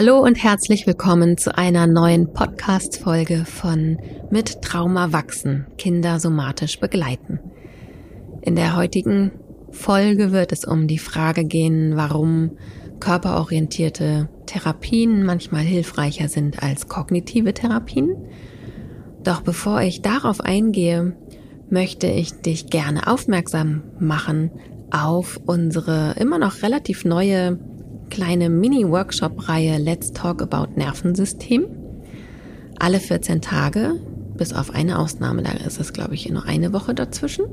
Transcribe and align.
Hallo 0.00 0.20
und 0.20 0.40
herzlich 0.40 0.86
willkommen 0.86 1.38
zu 1.38 1.58
einer 1.58 1.88
neuen 1.88 2.32
Podcast-Folge 2.32 3.44
von 3.44 3.98
Mit 4.30 4.62
Trauma 4.62 5.12
wachsen, 5.12 5.66
Kinder 5.76 6.20
somatisch 6.20 6.78
begleiten. 6.78 7.40
In 8.40 8.54
der 8.54 8.76
heutigen 8.76 9.32
Folge 9.72 10.30
wird 10.30 10.52
es 10.52 10.64
um 10.64 10.86
die 10.86 11.00
Frage 11.00 11.44
gehen, 11.44 11.96
warum 11.96 12.52
körperorientierte 13.00 14.28
Therapien 14.46 15.24
manchmal 15.24 15.62
hilfreicher 15.62 16.28
sind 16.28 16.62
als 16.62 16.86
kognitive 16.86 17.52
Therapien. 17.52 18.14
Doch 19.24 19.40
bevor 19.40 19.80
ich 19.80 20.00
darauf 20.00 20.40
eingehe, 20.40 21.16
möchte 21.70 22.06
ich 22.06 22.40
dich 22.40 22.68
gerne 22.68 23.08
aufmerksam 23.08 23.82
machen 23.98 24.52
auf 24.92 25.40
unsere 25.44 26.14
immer 26.20 26.38
noch 26.38 26.62
relativ 26.62 27.04
neue 27.04 27.58
kleine 28.10 28.48
Mini-Workshop-Reihe 28.48 29.78
Let's 29.78 30.12
Talk 30.12 30.42
About 30.42 30.76
Nervensystem. 30.76 31.66
Alle 32.78 33.00
14 33.00 33.40
Tage, 33.40 33.94
bis 34.36 34.52
auf 34.52 34.74
eine 34.74 34.98
Ausnahme, 34.98 35.42
da 35.42 35.52
ist 35.52 35.80
es, 35.80 35.92
glaube 35.92 36.14
ich, 36.14 36.28
nur 36.28 36.44
eine 36.44 36.72
Woche 36.72 36.94
dazwischen, 36.94 37.46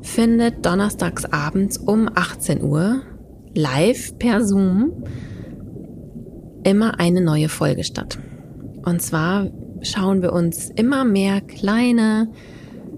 findet 0.00 0.66
donnerstags 0.66 1.24
abends 1.26 1.78
um 1.78 2.08
18 2.12 2.62
Uhr 2.62 3.02
live 3.54 4.18
per 4.18 4.44
Zoom 4.44 5.04
immer 6.64 6.98
eine 7.00 7.20
neue 7.20 7.48
Folge 7.48 7.84
statt. 7.84 8.18
Und 8.84 9.02
zwar 9.02 9.48
schauen 9.82 10.22
wir 10.22 10.32
uns 10.32 10.70
immer 10.70 11.04
mehr 11.04 11.40
kleine 11.40 12.30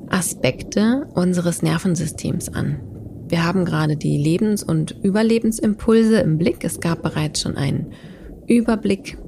Aspekte 0.09 1.07
unseres 1.15 1.63
Nervensystems 1.63 2.51
an. 2.51 2.94
Wir 3.35 3.45
haben 3.45 3.65
gerade 3.65 3.97
die 3.97 4.17
Lebens- 4.17 4.63
und 4.63 4.93
Überlebensimpulse 5.03 6.21
im 6.21 6.39
Blick. 6.39 6.63
Es 6.63 6.79
gab 6.79 7.03
bereits 7.03 7.41
schon 7.41 7.57
einen 7.57 7.89
Überblick 8.47 9.19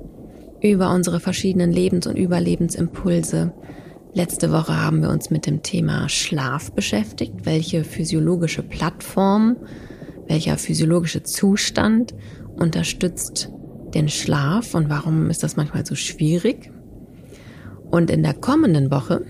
über 0.63 0.95
unsere 0.95 1.18
verschiedenen 1.18 1.73
Lebens- 1.73 2.07
und 2.07 2.16
Überlebensimpulse. 2.16 3.52
Letzte 4.15 4.52
Woche 4.52 4.80
haben 4.80 5.02
wir 5.02 5.10
uns 5.10 5.30
mit 5.30 5.45
dem 5.45 5.65
Thema 5.65 6.09
Schlaf 6.09 6.71
beschäftigt. 6.71 7.46
Welche 7.46 7.82
physiologische 7.82 8.63
Plattform, 8.63 9.57
welcher 10.29 10.57
physiologische 10.57 11.24
Zustand 11.24 12.15
unterstützt 12.54 13.51
den 13.93 14.09
Schlaf 14.09 14.76
und 14.76 14.88
warum 14.88 15.30
ist 15.30 15.43
das 15.43 15.57
manchmal 15.57 15.85
so 15.85 15.96
schwierig? 15.96 16.70
Und 17.91 18.09
in 18.09 18.23
der 18.23 18.35
kommenden 18.35 18.93
Woche 18.93 19.23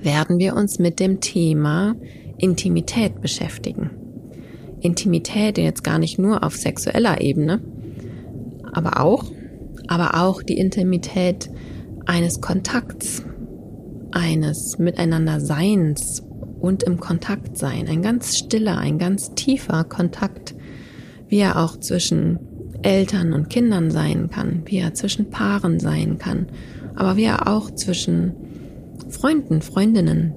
werden 0.00 0.38
wir 0.38 0.56
uns 0.56 0.78
mit 0.78 1.00
dem 1.00 1.20
Thema 1.20 1.96
Intimität 2.38 3.20
beschäftigen. 3.20 3.90
Intimität 4.80 5.58
jetzt 5.58 5.84
gar 5.84 5.98
nicht 5.98 6.18
nur 6.18 6.44
auf 6.44 6.56
sexueller 6.56 7.20
Ebene, 7.20 7.60
aber 8.72 9.00
auch, 9.00 9.24
aber 9.88 10.22
auch 10.22 10.42
die 10.42 10.58
Intimität 10.58 11.50
eines 12.06 12.40
Kontakts, 12.40 13.24
eines 14.12 14.78
Miteinanderseins 14.78 16.22
und 16.60 16.82
im 16.82 16.98
Kontakt 16.98 17.58
sein. 17.58 17.88
Ein 17.88 18.02
ganz 18.02 18.36
stiller, 18.36 18.78
ein 18.78 18.98
ganz 18.98 19.34
tiefer 19.34 19.84
Kontakt, 19.84 20.54
wie 21.28 21.38
er 21.38 21.62
auch 21.62 21.78
zwischen 21.78 22.38
Eltern 22.82 23.32
und 23.32 23.50
Kindern 23.50 23.90
sein 23.90 24.30
kann, 24.30 24.62
wie 24.66 24.78
er 24.78 24.94
zwischen 24.94 25.30
Paaren 25.30 25.80
sein 25.80 26.18
kann, 26.18 26.46
aber 26.94 27.16
wie 27.16 27.24
er 27.24 27.48
auch 27.48 27.70
zwischen 27.72 28.34
Freunden, 29.08 29.62
Freundinnen 29.62 30.34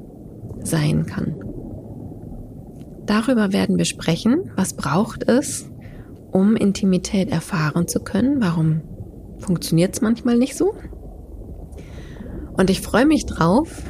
sein 0.64 1.06
kann. 1.06 1.36
Darüber 3.12 3.52
werden 3.52 3.78
wir 3.78 3.84
sprechen. 3.84 4.52
Was 4.56 4.74
braucht 4.74 5.28
es, 5.28 5.70
um 6.32 6.56
Intimität 6.56 7.30
erfahren 7.30 7.86
zu 7.86 8.00
können? 8.00 8.42
Warum 8.42 8.80
funktioniert 9.38 9.94
es 9.94 10.02
manchmal 10.02 10.38
nicht 10.38 10.56
so? 10.56 10.74
Und 12.54 12.70
ich 12.70 12.80
freue 12.80 13.06
mich 13.06 13.26
drauf, 13.26 13.84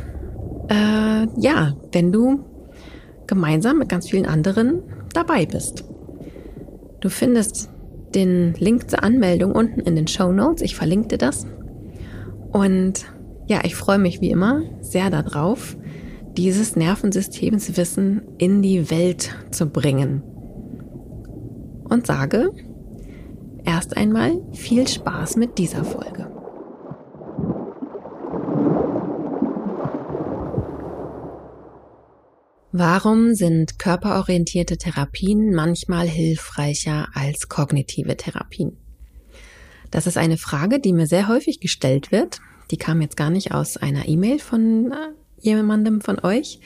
äh, 0.69 1.27
ja, 1.37 1.75
wenn 1.91 2.11
du 2.11 2.45
gemeinsam 3.27 3.77
mit 3.77 3.89
ganz 3.89 4.09
vielen 4.09 4.25
anderen 4.25 4.81
dabei 5.13 5.45
bist. 5.45 5.83
Du 6.99 7.09
findest 7.09 7.69
den 8.15 8.55
Link 8.55 8.89
zur 8.89 9.03
Anmeldung 9.03 9.51
unten 9.51 9.81
in 9.81 9.95
den 9.95 10.07
Show 10.07 10.31
Notes. 10.31 10.63
Ich 10.63 10.75
verlinke 10.75 11.09
dir 11.09 11.17
das. 11.19 11.45
Und 12.51 13.05
ja, 13.45 13.59
ich 13.65 13.75
freue 13.75 13.99
mich 13.99 14.19
wie 14.19 14.31
immer 14.31 14.63
sehr 14.81 15.11
darauf, 15.11 15.77
dieses 16.37 16.75
Nervensystemswissen 16.75 18.21
in 18.37 18.61
die 18.61 18.89
Welt 18.89 19.35
zu 19.51 19.67
bringen. 19.67 20.23
Und 21.89 22.07
sage 22.07 22.51
erst 23.65 23.97
einmal 23.97 24.41
viel 24.53 24.87
Spaß 24.87 25.35
mit 25.35 25.57
dieser 25.57 25.83
Folge. 25.83 26.31
Warum 32.73 33.35
sind 33.35 33.79
körperorientierte 33.79 34.77
Therapien 34.77 35.53
manchmal 35.53 36.07
hilfreicher 36.07 37.09
als 37.13 37.49
kognitive 37.49 38.15
Therapien? 38.15 38.77
Das 39.91 40.07
ist 40.07 40.17
eine 40.17 40.37
Frage, 40.37 40.79
die 40.79 40.93
mir 40.93 41.05
sehr 41.05 41.27
häufig 41.27 41.59
gestellt 41.59 42.13
wird. 42.13 42.39
Die 42.71 42.77
kam 42.77 43.01
jetzt 43.01 43.17
gar 43.17 43.29
nicht 43.29 43.53
aus 43.53 43.75
einer 43.75 44.07
E-Mail 44.07 44.39
von 44.39 44.93
äh, 44.93 45.20
jemandem 45.41 46.01
von 46.01 46.19
euch, 46.19 46.59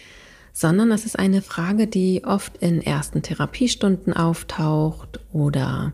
sondern 0.53 0.91
es 0.91 1.06
ist 1.06 1.19
eine 1.19 1.41
Frage, 1.41 1.88
die 1.88 2.24
oft 2.24 2.58
in 2.58 2.81
ersten 2.81 3.22
Therapiestunden 3.22 4.13
auftaucht 4.13 5.19
oder 5.34 5.94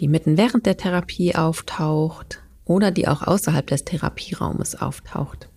die 0.00 0.08
mitten 0.08 0.36
während 0.36 0.66
der 0.66 0.76
Therapie 0.76 1.34
auftaucht 1.34 2.40
oder 2.64 2.90
die 2.90 3.06
auch 3.08 3.22
außerhalb 3.22 3.66
des 3.66 3.84
Therapieraumes 3.84 4.80
auftaucht. 4.80 5.48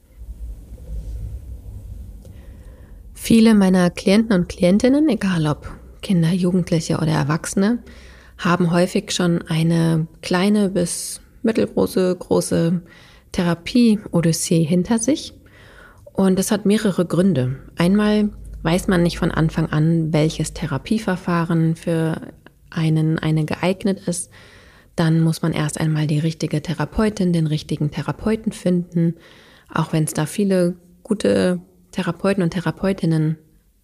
Viele 3.13 3.55
meiner 3.55 3.89
Klienten 3.89 4.33
und 4.33 4.49
Klientinnen, 4.49 5.09
egal 5.09 5.47
ob 5.47 5.71
Kinder, 6.01 6.31
Jugendliche 6.31 6.97
oder 6.97 7.11
Erwachsene, 7.11 7.79
haben 8.37 8.71
häufig 8.71 9.11
schon 9.11 9.41
eine 9.47 10.07
kleine 10.21 10.69
bis 10.69 11.21
mittelgroße, 11.43 12.15
große 12.17 12.81
Therapie-Odyssee 13.31 14.63
hinter 14.63 14.99
sich 14.99 15.33
und 16.17 16.39
es 16.39 16.51
hat 16.51 16.65
mehrere 16.65 17.05
Gründe. 17.05 17.59
Einmal 17.77 18.31
weiß 18.63 18.87
man 18.87 19.03
nicht 19.03 19.19
von 19.19 19.31
Anfang 19.31 19.67
an, 19.67 20.11
welches 20.11 20.51
Therapieverfahren 20.51 21.75
für 21.75 22.33
einen 22.71 23.19
eine 23.19 23.45
geeignet 23.45 24.07
ist. 24.07 24.31
Dann 24.95 25.21
muss 25.21 25.43
man 25.43 25.53
erst 25.53 25.79
einmal 25.79 26.07
die 26.07 26.17
richtige 26.17 26.61
Therapeutin, 26.63 27.33
den 27.33 27.45
richtigen 27.45 27.91
Therapeuten 27.91 28.51
finden. 28.51 29.13
Auch 29.71 29.93
wenn 29.93 30.05
es 30.05 30.13
da 30.13 30.25
viele 30.25 30.75
gute 31.03 31.61
Therapeuten 31.91 32.41
und 32.41 32.49
Therapeutinnen 32.49 33.37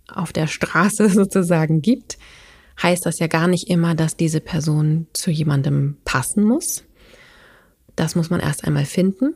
auf 0.07 0.33
der 0.33 0.47
Straße 0.47 1.09
sozusagen 1.11 1.83
gibt, 1.83 2.17
heißt 2.81 3.05
das 3.05 3.19
ja 3.19 3.27
gar 3.27 3.47
nicht 3.47 3.69
immer, 3.69 3.93
dass 3.93 4.17
diese 4.17 4.41
Person 4.41 5.05
zu 5.13 5.29
jemandem 5.29 5.97
passen 6.03 6.43
muss. 6.43 6.83
Das 7.95 8.15
muss 8.15 8.31
man 8.31 8.39
erst 8.39 8.65
einmal 8.65 8.85
finden. 8.85 9.35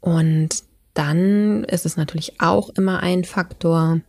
Und 0.00 0.64
dann 0.94 1.64
ist 1.64 1.86
es 1.86 1.96
natürlich 1.96 2.40
auch 2.40 2.70
immer 2.70 3.00
ein 3.00 3.24
Faktor, 3.24 4.00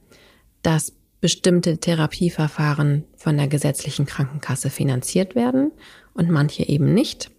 dass 0.61 0.93
bestimmte 1.19 1.79
Therapieverfahren 1.79 3.03
von 3.17 3.37
der 3.37 3.47
gesetzlichen 3.47 4.05
Krankenkasse 4.05 4.69
finanziert 4.69 5.35
werden 5.35 5.71
und 6.13 6.29
manche 6.29 6.67
eben 6.67 6.93
nicht. 6.93 7.31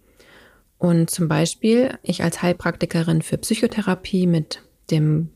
Und 0.77 1.09
zum 1.09 1.27
Beispiel 1.27 1.97
ich 2.03 2.23
als 2.23 2.41
Heilpraktikerin 2.41 3.21
für 3.21 3.37
Psychotherapie 3.37 4.27
mit 4.27 4.61
dem 4.91 5.29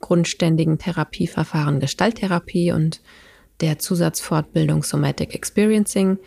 grundständigen 0.00 0.78
Therapieverfahren 0.78 1.80
Gestalttherapie 1.80 2.72
und 2.72 3.00
der 3.60 3.78
Zusatzfortbildung 3.78 4.82
Somatic 4.84 5.34
Experiencing 5.34 6.18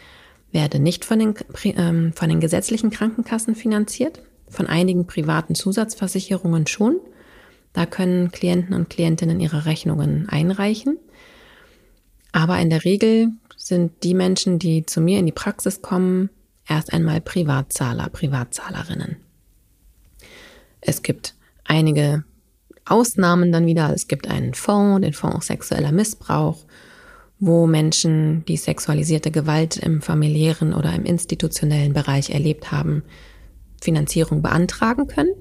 werde 0.51 0.79
nicht 0.79 1.05
von 1.05 1.19
den, 1.19 1.33
ähm, 1.63 2.11
von 2.13 2.29
den 2.29 2.41
gesetzlichen 2.41 2.89
Krankenkassen 2.89 3.55
finanziert, 3.55 4.21
von 4.49 4.67
einigen 4.67 5.07
privaten 5.07 5.55
Zusatzversicherungen 5.55 6.67
schon. 6.67 6.99
Da 7.73 7.85
können 7.85 8.31
Klienten 8.31 8.73
und 8.73 8.89
Klientinnen 8.89 9.39
ihre 9.39 9.65
Rechnungen 9.65 10.27
einreichen. 10.29 10.97
Aber 12.31 12.59
in 12.59 12.69
der 12.69 12.83
Regel 12.85 13.29
sind 13.57 14.03
die 14.03 14.13
Menschen, 14.13 14.59
die 14.59 14.85
zu 14.85 15.01
mir 15.01 15.19
in 15.19 15.25
die 15.25 15.31
Praxis 15.31 15.81
kommen, 15.81 16.29
erst 16.67 16.93
einmal 16.93 17.21
Privatzahler, 17.21 18.09
Privatzahlerinnen. 18.09 19.17
Es 20.81 21.03
gibt 21.03 21.35
einige 21.63 22.23
Ausnahmen 22.85 23.51
dann 23.51 23.65
wieder. 23.65 23.93
Es 23.93 24.07
gibt 24.07 24.27
einen 24.27 24.53
Fonds, 24.53 25.01
den 25.01 25.13
Fonds 25.13 25.47
sexueller 25.47 25.91
Missbrauch, 25.91 26.65
wo 27.39 27.67
Menschen, 27.67 28.43
die 28.45 28.57
sexualisierte 28.57 29.31
Gewalt 29.31 29.77
im 29.77 30.01
familiären 30.01 30.73
oder 30.73 30.93
im 30.93 31.05
institutionellen 31.05 31.93
Bereich 31.93 32.31
erlebt 32.31 32.71
haben, 32.71 33.03
Finanzierung 33.81 34.41
beantragen 34.41 35.07
können. 35.07 35.33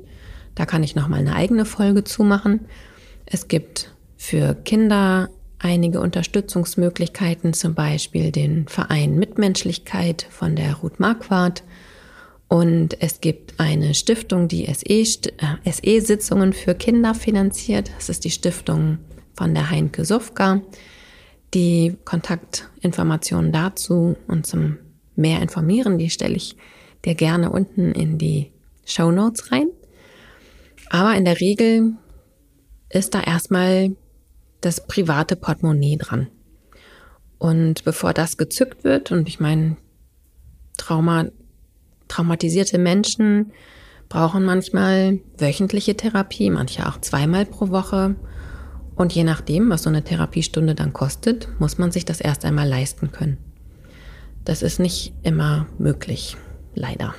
Da 0.61 0.67
kann 0.67 0.83
ich 0.83 0.95
nochmal 0.95 1.21
eine 1.21 1.35
eigene 1.35 1.65
Folge 1.65 2.05
zumachen. 2.05 2.67
Es 3.25 3.49
gibt 3.49 3.95
für 4.19 4.55
Kinder 4.55 5.31
einige 5.59 6.01
Unterstützungsmöglichkeiten, 6.03 7.55
zum 7.55 7.73
Beispiel 7.73 8.31
den 8.31 8.69
Verein 8.69 9.19
Mitmenschlichkeit 9.19 10.27
von 10.29 10.57
der 10.57 10.75
Ruth 10.75 11.01
Marquardt 11.01 11.65
Und 12.49 13.01
es 13.01 13.23
gibt 13.23 13.59
eine 13.59 13.95
Stiftung, 13.95 14.49
die 14.49 14.67
SE-Sitzungen 14.67 16.53
äh, 16.53 16.55
SE 16.55 16.63
für 16.63 16.75
Kinder 16.75 17.15
finanziert. 17.15 17.91
Das 17.97 18.11
ist 18.11 18.27
die 18.27 18.31
Stiftung 18.31 18.99
von 19.33 19.55
der 19.55 19.71
Heinke 19.71 20.05
Sufka. 20.05 20.61
Die 21.55 21.97
Kontaktinformationen 22.05 23.51
dazu 23.51 24.15
und 24.29 24.47
zum 24.47 24.77
mehr 25.17 25.41
informieren, 25.41 25.97
die 25.97 26.11
stelle 26.11 26.37
ich 26.37 26.55
dir 27.07 27.15
gerne 27.15 27.49
unten 27.51 27.93
in 27.93 28.19
die 28.19 28.53
Show 28.85 29.11
Notes 29.11 29.51
rein. 29.53 29.69
Aber 30.91 31.15
in 31.15 31.25
der 31.25 31.41
Regel 31.41 31.95
ist 32.91 33.15
da 33.15 33.23
erstmal 33.23 33.97
das 34.61 34.87
private 34.87 35.37
Portemonnaie 35.37 35.97
dran. 35.97 36.29
Und 37.39 37.85
bevor 37.85 38.13
das 38.13 38.37
gezückt 38.37 38.85
wird, 38.85 39.11
und 39.11 39.27
ich 39.29 39.41
meine, 39.41 39.79
Trauma 40.77 41.31
Traumatisierte 42.11 42.77
Menschen 42.77 43.53
brauchen 44.09 44.45
manchmal 44.45 45.21
wöchentliche 45.39 45.97
Therapie, 45.97 46.51
manche 46.51 46.89
auch 46.89 47.01
zweimal 47.01 47.47
pro 47.47 47.71
Woche. 47.71 48.17
Und 48.97 49.15
je 49.15 49.23
nachdem, 49.23 49.71
was 49.71 49.85
so 49.85 49.91
eine 49.91 50.03
Therapiestunde 50.03 50.75
dann 50.75 50.93
kostet, 50.93 51.49
muss 51.61 51.79
man 51.79 51.93
sich 51.93 52.05
das 52.05 52.21
erst 52.21 52.45
einmal 52.45 52.69
leisten 52.69 53.13
können. 53.13 53.39
Das 54.45 54.63
ist 54.63 54.81
nicht 54.81 55.15
immer 55.23 55.69
möglich, 55.79 56.37
leider. 56.75 57.15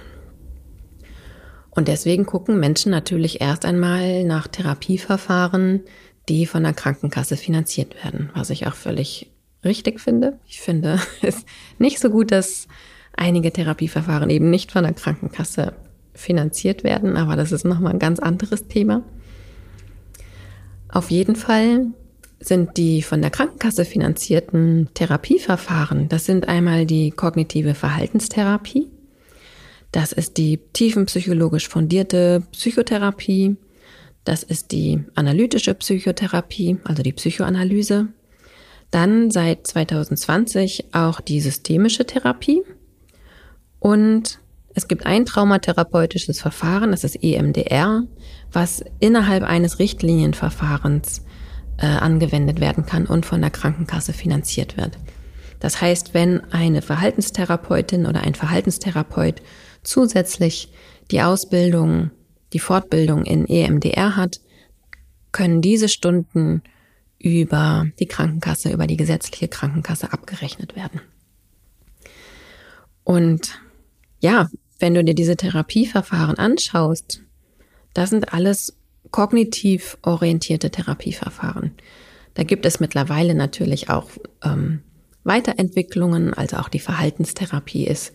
Und 1.72 1.88
deswegen 1.88 2.26
gucken 2.26 2.60
Menschen 2.60 2.92
natürlich 2.92 3.42
erst 3.42 3.66
einmal 3.66 4.24
nach 4.26 4.48
Therapieverfahren, 4.48 5.82
die 6.30 6.46
von 6.46 6.64
der 6.64 6.74
Krankenkasse 6.74 7.38
finanziert 7.38 7.96
werden, 8.04 8.30
was 8.36 8.50
ich 8.50 8.68
auch 8.68 8.76
völlig 8.76 9.32
richtig 9.64 10.00
finde. 10.00 10.38
Ich 10.46 10.62
finde 10.62 11.00
es 11.22 11.46
nicht 11.80 12.00
so 12.00 12.10
gut, 12.10 12.32
dass 12.32 12.68
einige 13.16 13.52
Therapieverfahren 13.52 14.30
eben 14.30 14.50
nicht 14.50 14.72
von 14.72 14.84
der 14.84 14.94
Krankenkasse 14.94 15.74
finanziert 16.14 16.84
werden, 16.84 17.16
aber 17.16 17.36
das 17.36 17.52
ist 17.52 17.64
nochmal 17.64 17.94
ein 17.94 18.00
ganz 18.00 18.20
anderes 18.20 18.68
Thema. 18.68 19.04
Auf 20.90 21.10
jeden 21.10 21.38
Fall 21.38 21.88
sind 22.40 22.76
die 22.76 23.02
von 23.02 23.22
der 23.22 23.32
Krankenkasse 23.32 23.86
finanzierten 23.86 24.90
Therapieverfahren, 24.94 26.10
das 26.10 26.26
sind 26.26 26.50
einmal 26.50 26.86
die 26.86 27.12
kognitive 27.12 27.76
Verhaltenstherapie, 27.76 28.90
das 29.92 30.12
ist 30.12 30.38
die 30.38 30.58
tiefenpsychologisch 30.74 31.68
fundierte 31.68 32.44
Psychotherapie, 32.52 33.58
das 34.24 34.44
ist 34.44 34.72
die 34.72 35.04
analytische 35.16 35.74
Psychotherapie, 35.74 36.78
also 36.84 37.04
die 37.04 37.14
Psychoanalyse, 37.14 38.08
dann 38.92 39.32
seit 39.32 39.68
2020 39.68 40.94
auch 40.94 41.22
die 41.22 41.42
systemische 41.42 42.06
Therapie, 42.06 42.64
und 43.82 44.40
es 44.76 44.88
gibt 44.88 45.06
ein 45.06 45.26
traumatherapeutisches 45.26 46.40
Verfahren, 46.40 46.92
das 46.92 47.04
ist 47.04 47.22
EMDR, 47.22 48.04
was 48.52 48.86
innerhalb 49.00 49.44
eines 49.44 49.80
Richtlinienverfahrens 49.80 51.24
äh, 51.78 51.88
angewendet 51.88 52.62
werden 52.62 52.86
kann 52.86 53.08
und 53.08 53.26
von 53.26 53.42
der 53.42 53.50
Krankenkasse 53.50 54.14
finanziert 54.14 54.78
wird. 54.78 54.98
Das 55.60 55.82
heißt, 55.82 56.14
wenn 56.14 56.42
eine 56.52 56.82
Verhaltenstherapeutin 56.82 58.06
oder 58.06 58.22
ein 58.22 58.36
Verhaltenstherapeut 58.36 59.42
zusätzlich 59.84 60.72
die 61.12 61.22
Ausbildung, 61.22 62.12
die 62.54 62.60
Fortbildung 62.60 63.26
in 63.26 63.48
EMDR 63.48 64.16
hat, 64.16 64.40
können 65.32 65.62
diese 65.62 65.90
Stunden 65.90 66.62
über 67.20 67.88
die 68.00 68.08
Krankenkasse, 68.08 68.72
über 68.72 68.88
die 68.88 68.98
gesetzliche 68.98 69.48
Krankenkasse 69.48 70.12
abgerechnet 70.12 70.76
werden. 70.76 71.02
Und 73.04 73.60
ja, 74.20 74.50
wenn 74.80 74.94
du 74.94 75.04
dir 75.04 75.14
diese 75.14 75.38
Therapieverfahren 75.38 76.38
anschaust, 76.38 77.22
das 77.94 78.10
sind 78.10 78.34
alles 78.34 78.76
kognitiv 79.12 79.98
orientierte 80.02 80.72
Therapieverfahren. 80.72 81.72
Da 82.34 82.44
gibt 82.44 82.66
es 82.66 82.80
mittlerweile 82.80 83.36
natürlich 83.36 83.90
auch 83.90 84.10
ähm, 84.44 84.82
Weiterentwicklungen, 85.24 86.34
also 86.34 86.58
auch 86.58 86.70
die 86.70 86.80
Verhaltenstherapie 86.80 87.86
ist 87.86 88.14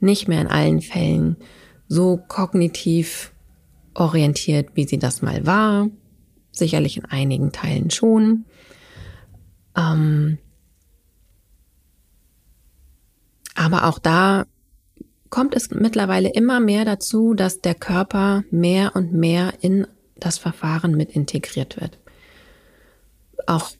nicht 0.00 0.28
mehr 0.28 0.40
in 0.40 0.48
allen 0.48 0.80
Fällen 0.80 1.36
so 1.88 2.16
kognitiv 2.16 3.32
orientiert, 3.94 4.70
wie 4.74 4.86
sie 4.86 4.98
das 4.98 5.22
mal 5.22 5.46
war. 5.46 5.88
Sicherlich 6.52 6.96
in 6.96 7.04
einigen 7.06 7.52
Teilen 7.52 7.90
schon. 7.90 8.44
Ähm, 9.76 10.38
aber 13.54 13.84
auch 13.84 13.98
da 13.98 14.44
kommt 15.30 15.54
es 15.54 15.70
mittlerweile 15.70 16.30
immer 16.30 16.60
mehr 16.60 16.84
dazu, 16.84 17.34
dass 17.34 17.60
der 17.60 17.74
Körper 17.74 18.44
mehr 18.50 18.94
und 18.94 19.12
mehr 19.12 19.54
in 19.60 19.86
das 20.16 20.38
Verfahren 20.38 20.96
mit 20.96 21.10
integriert 21.10 21.80
wird. 21.80 21.98
Auch 23.46 23.70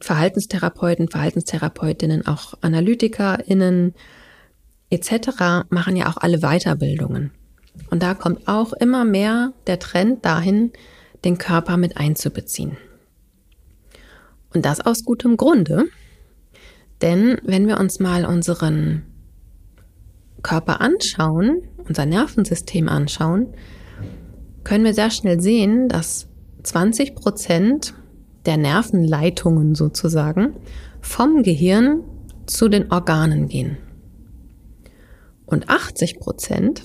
Verhaltenstherapeuten, 0.00 1.08
Verhaltenstherapeutinnen, 1.08 2.26
auch 2.26 2.54
AnalytikerInnen 2.60 3.94
etc. 4.90 5.66
machen 5.70 5.96
ja 5.96 6.08
auch 6.08 6.16
alle 6.16 6.40
Weiterbildungen. 6.40 7.30
Und 7.90 8.02
da 8.02 8.14
kommt 8.14 8.46
auch 8.48 8.72
immer 8.72 9.04
mehr 9.04 9.52
der 9.66 9.78
Trend 9.78 10.24
dahin, 10.24 10.72
den 11.24 11.38
Körper 11.38 11.76
mit 11.76 11.96
einzubeziehen. 11.96 12.76
Und 14.52 14.64
das 14.64 14.80
aus 14.80 15.04
gutem 15.04 15.36
Grunde. 15.36 15.84
Denn 17.02 17.38
wenn 17.44 17.66
wir 17.66 17.78
uns 17.78 18.00
mal 18.00 18.26
unseren 18.26 19.04
Körper 20.42 20.80
anschauen, 20.80 21.62
unser 21.86 22.06
Nervensystem 22.06 22.88
anschauen, 22.88 23.54
können 24.64 24.84
wir 24.84 24.94
sehr 24.94 25.10
schnell 25.10 25.40
sehen, 25.40 25.88
dass 25.88 26.28
20 26.62 27.14
Prozent 27.14 27.94
der 28.46 28.56
Nervenleitungen 28.56 29.74
sozusagen 29.74 30.54
vom 31.00 31.42
Gehirn 31.42 32.02
zu 32.46 32.68
den 32.68 32.90
Organen 32.90 33.48
gehen. 33.48 33.78
Und 35.50 35.68
80 35.68 36.20
Prozent 36.20 36.84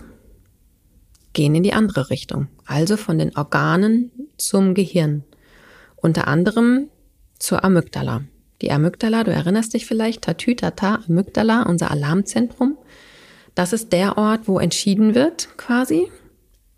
gehen 1.33 1.53
in 1.53 1.62
die 1.62 1.73
andere 1.73 2.09
Richtung, 2.09 2.47
also 2.65 2.97
von 2.97 3.19
den 3.19 3.38
Organen 3.38 4.12
zum 4.38 4.73
Gehirn. 4.73 5.23
Unter 5.95 6.27
anderem 6.27 6.89
zur 7.38 7.63
Amygdala. 7.63 8.23
Die 8.63 8.71
Amygdala, 8.71 9.23
du 9.23 9.31
erinnerst 9.31 9.75
dich 9.75 9.85
vielleicht, 9.85 10.23
Tatütata, 10.23 11.03
Amygdala, 11.07 11.63
unser 11.63 11.91
Alarmzentrum, 11.91 12.77
das 13.53 13.71
ist 13.71 13.94
der 13.94 14.17
Ort, 14.17 14.47
wo 14.47 14.59
entschieden 14.59 15.13
wird, 15.13 15.55
quasi, 15.57 16.12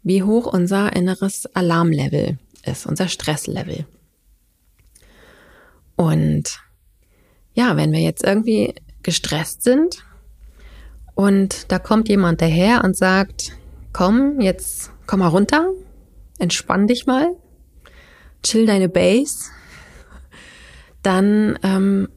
wie 0.03 0.23
hoch 0.23 0.45
unser 0.45 0.93
inneres 0.93 1.45
Alarmlevel 1.55 2.37
ist, 2.65 2.85
unser 2.85 3.07
Stresslevel. 3.07 3.85
Und 5.95 6.59
ja, 7.53 7.77
wenn 7.77 7.93
wir 7.93 8.01
jetzt 8.01 8.25
irgendwie 8.25 8.75
gestresst 9.03 9.63
sind 9.63 10.03
und 11.17 11.71
da 11.71 11.79
kommt 11.79 12.07
jemand 12.07 12.41
daher 12.41 12.83
und 12.83 12.95
sagt, 12.95 13.51
komm, 13.91 14.39
jetzt 14.39 14.91
komm 15.05 15.19
mal 15.19 15.27
runter, 15.27 15.69
entspann 16.39 16.87
dich 16.87 17.05
mal, 17.05 17.35
chill 18.43 18.65
deine 18.65 18.87
Base, 18.87 19.49
dann, 21.01 21.59
ähm, 21.63 22.07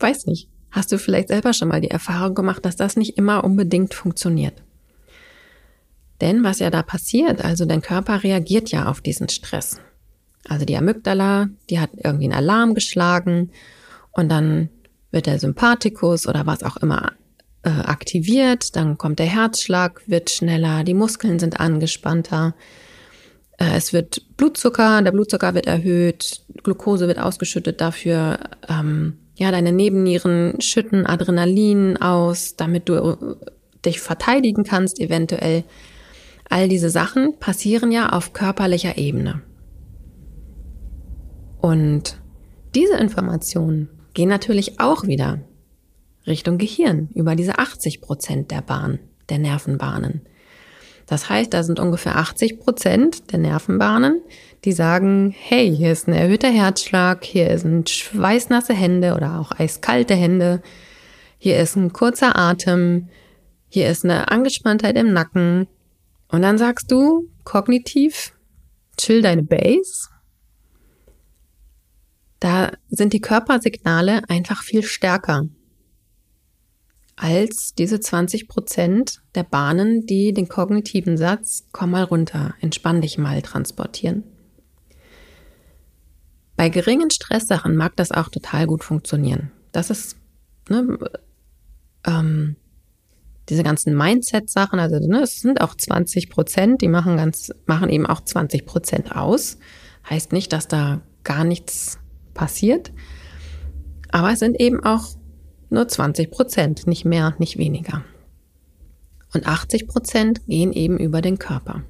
weiß 0.00 0.26
nicht, 0.26 0.48
Hast 0.74 0.90
du 0.90 0.98
vielleicht 0.98 1.28
selber 1.28 1.52
schon 1.52 1.68
mal 1.68 1.80
die 1.80 1.92
Erfahrung 1.92 2.34
gemacht, 2.34 2.64
dass 2.64 2.74
das 2.74 2.96
nicht 2.96 3.16
immer 3.16 3.44
unbedingt 3.44 3.94
funktioniert? 3.94 4.60
Denn 6.20 6.42
was 6.42 6.58
ja 6.58 6.68
da 6.68 6.82
passiert, 6.82 7.44
also 7.44 7.64
dein 7.64 7.80
Körper 7.80 8.24
reagiert 8.24 8.72
ja 8.72 8.86
auf 8.86 9.00
diesen 9.00 9.28
Stress. 9.28 9.80
Also 10.48 10.64
die 10.64 10.76
Amygdala, 10.76 11.48
die 11.70 11.78
hat 11.78 11.90
irgendwie 11.94 12.24
einen 12.24 12.32
Alarm 12.32 12.74
geschlagen 12.74 13.52
und 14.10 14.28
dann 14.28 14.68
wird 15.12 15.26
der 15.26 15.38
Sympathikus 15.38 16.26
oder 16.26 16.44
was 16.44 16.64
auch 16.64 16.76
immer 16.78 17.12
äh, 17.64 17.70
aktiviert, 17.70 18.76
dann 18.76 18.98
kommt 18.98 19.18
der 19.18 19.26
Herzschlag, 19.26 20.02
wird 20.06 20.30
schneller, 20.30 20.84
die 20.84 20.94
Muskeln 20.94 21.38
sind 21.38 21.60
angespannter, 21.60 22.54
äh, 23.58 23.76
es 23.76 23.92
wird 23.92 24.36
Blutzucker, 24.36 25.02
der 25.02 25.12
Blutzucker 25.12 25.54
wird 25.54 25.66
erhöht, 25.66 26.42
Glucose 26.62 27.08
wird 27.08 27.18
ausgeschüttet 27.18 27.80
dafür, 27.80 28.38
ähm, 28.68 29.18
ja, 29.36 29.50
deine 29.50 29.72
Nebennieren 29.72 30.60
schütten 30.60 31.06
Adrenalin 31.06 31.96
aus, 31.96 32.56
damit 32.56 32.88
du 32.88 32.94
äh, 32.94 33.16
dich 33.84 34.00
verteidigen 34.00 34.64
kannst 34.64 35.00
eventuell. 35.00 35.64
All 36.48 36.68
diese 36.68 36.90
Sachen 36.90 37.38
passieren 37.38 37.90
ja 37.90 38.10
auf 38.10 38.32
körperlicher 38.32 38.96
Ebene. 38.96 39.42
Und 41.60 42.18
diese 42.74 42.96
Informationen 42.96 43.88
gehen 44.12 44.28
natürlich 44.28 44.78
auch 44.78 45.04
wieder 45.04 45.40
Richtung 46.26 46.58
Gehirn 46.58 47.08
über 47.14 47.34
diese 47.34 47.58
80 47.58 48.00
Prozent 48.00 48.50
der 48.50 48.62
Bahn, 48.62 48.98
der 49.28 49.38
Nervenbahnen. 49.38 50.22
Das 51.06 51.28
heißt, 51.28 51.52
da 51.52 51.62
sind 51.62 51.80
ungefähr 51.80 52.16
80 52.16 52.60
Prozent 52.60 53.30
der 53.32 53.38
Nervenbahnen, 53.38 54.22
die 54.64 54.72
sagen, 54.72 55.34
hey, 55.36 55.74
hier 55.74 55.92
ist 55.92 56.08
ein 56.08 56.14
erhöhter 56.14 56.50
Herzschlag, 56.50 57.24
hier 57.24 57.58
sind 57.58 57.90
schweißnasse 57.90 58.72
Hände 58.72 59.14
oder 59.14 59.38
auch 59.38 59.52
eiskalte 59.52 60.14
Hände, 60.14 60.62
hier 61.36 61.58
ist 61.58 61.76
ein 61.76 61.92
kurzer 61.92 62.38
Atem, 62.38 63.10
hier 63.68 63.90
ist 63.90 64.04
eine 64.04 64.30
Angespanntheit 64.30 64.96
im 64.96 65.12
Nacken, 65.12 65.66
Und 66.28 66.42
dann 66.42 66.58
sagst 66.58 66.90
du 66.90 67.28
kognitiv, 67.44 68.32
chill 68.96 69.20
deine 69.20 69.42
Base. 69.42 70.08
Da 72.40 72.72
sind 72.88 73.12
die 73.12 73.20
Körpersignale 73.20 74.22
einfach 74.28 74.62
viel 74.62 74.82
stärker 74.82 75.48
als 77.16 77.74
diese 77.74 78.00
20 78.00 78.48
Prozent 78.48 79.22
der 79.34 79.44
Bahnen, 79.44 80.06
die 80.06 80.32
den 80.32 80.48
kognitiven 80.48 81.16
Satz, 81.16 81.64
komm 81.72 81.92
mal 81.92 82.02
runter, 82.02 82.54
entspann 82.60 83.00
dich 83.00 83.18
mal 83.18 83.40
transportieren. 83.42 84.24
Bei 86.56 86.68
geringen 86.68 87.10
Stresssachen 87.10 87.76
mag 87.76 87.96
das 87.96 88.12
auch 88.12 88.28
total 88.28 88.66
gut 88.66 88.84
funktionieren. 88.84 89.50
Das 89.72 89.90
ist 89.90 90.16
ne, 90.68 90.98
ähm, 92.06 92.56
diese 93.48 93.62
ganzen 93.62 93.96
Mindset-Sachen, 93.96 94.78
also 94.78 94.98
ne, 94.98 95.22
es 95.22 95.40
sind 95.40 95.60
auch 95.60 95.74
20 95.74 96.30
Prozent, 96.30 96.80
die 96.80 96.88
machen 96.88 97.16
ganz, 97.16 97.52
machen 97.66 97.90
eben 97.90 98.06
auch 98.06 98.20
20 98.20 98.66
Prozent 98.66 99.14
aus. 99.14 99.58
Heißt 100.08 100.32
nicht, 100.32 100.52
dass 100.52 100.68
da 100.68 101.00
gar 101.24 101.44
nichts 101.44 101.98
passiert. 102.34 102.92
Aber 104.10 104.32
es 104.32 104.38
sind 104.38 104.60
eben 104.60 104.84
auch 104.84 105.08
nur 105.74 105.88
20 105.88 106.30
Prozent, 106.30 106.86
nicht 106.86 107.04
mehr, 107.04 107.34
nicht 107.38 107.58
weniger. 107.58 108.04
Und 109.34 109.46
80 109.46 109.86
Prozent 109.86 110.46
gehen 110.46 110.72
eben 110.72 110.98
über 110.98 111.20
den 111.20 111.38
Körper. 111.38 111.84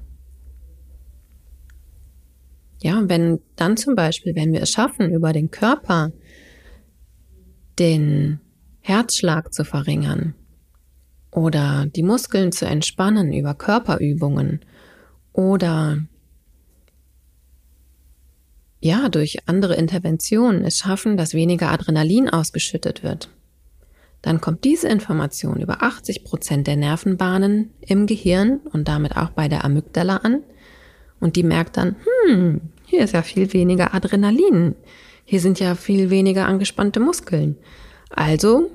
Ja, 2.81 3.01
wenn 3.07 3.39
dann 3.55 3.77
zum 3.77 3.95
Beispiel, 3.95 4.35
wenn 4.35 4.51
wir 4.51 4.61
es 4.61 4.71
schaffen, 4.71 5.11
über 5.11 5.31
den 5.33 5.49
Körper 5.49 6.11
den 7.79 8.39
Herzschlag 8.81 9.53
zu 9.53 9.63
verringern 9.63 10.35
oder 11.31 11.87
die 11.87 12.03
Muskeln 12.03 12.51
zu 12.51 12.65
entspannen 12.65 13.33
über 13.33 13.55
Körperübungen 13.55 14.61
oder 15.33 15.99
ja, 18.79 19.09
durch 19.09 19.47
andere 19.47 19.75
Interventionen 19.75 20.63
es 20.63 20.77
schaffen, 20.77 21.17
dass 21.17 21.33
weniger 21.33 21.71
Adrenalin 21.71 22.29
ausgeschüttet 22.29 23.01
wird, 23.01 23.29
dann 24.25 24.41
kommt 24.41 24.63
diese 24.63 24.87
Information 24.87 25.59
über 25.59 25.83
80 25.83 26.23
Prozent 26.23 26.65
der 26.65 26.77
Nervenbahnen 26.77 27.69
im 27.81 28.07
Gehirn 28.07 28.59
und 28.73 28.87
damit 28.87 29.15
auch 29.17 29.29
bei 29.29 29.47
der 29.47 29.63
Amygdala 29.63 30.17
an 30.17 30.41
und 31.19 31.35
die 31.35 31.43
merkt 31.43 31.77
dann, 31.77 31.95
hm, 32.27 32.61
hier 32.85 33.03
ist 33.03 33.13
ja 33.13 33.21
viel 33.21 33.53
weniger 33.53 33.93
Adrenalin, 33.93 34.73
hier 35.25 35.39
sind 35.39 35.59
ja 35.59 35.75
viel 35.75 36.09
weniger 36.09 36.47
angespannte 36.47 36.99
Muskeln. 36.99 37.57
Also 38.09 38.71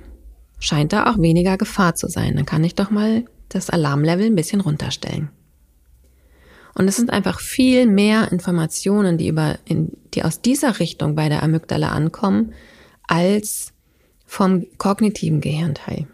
scheint 0.61 0.93
da 0.93 1.11
auch 1.11 1.19
weniger 1.19 1.59
Gefahr 1.59 1.97
zu 1.97 2.07
sein. 2.09 2.37
Dann 2.37 2.47
kann 2.47 2.63
ich 2.63 2.77
doch 2.77 2.91
mal 2.91 3.25
das 3.49 3.71
Alarmlevel 3.71 4.27
ein 4.27 4.37
bisschen 4.37 4.61
runterstellen. 4.61 5.31
Und 6.75 6.87
es 6.87 6.95
sind 6.95 7.11
einfach 7.11 7.41
viel 7.41 7.87
mehr 7.87 8.31
Informationen, 8.31 9.19
die 9.19 9.27
über, 9.27 9.59
in, 9.65 9.97
die 10.15 10.23
aus 10.23 10.43
dieser 10.43 10.79
Richtung 10.79 11.17
bei 11.17 11.29
der 11.29 11.43
Amygdala 11.43 11.89
ankommen, 11.89 12.53
als 13.09 13.70
vom 14.31 14.65
kognitiven 14.79 15.41
Gehirnteil. 15.41 16.07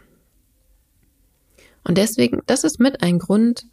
Und 1.85 1.99
deswegen, 1.99 2.41
das 2.47 2.65
ist 2.65 2.81
mit 2.81 3.03
ein 3.03 3.19
Grund, 3.19 3.67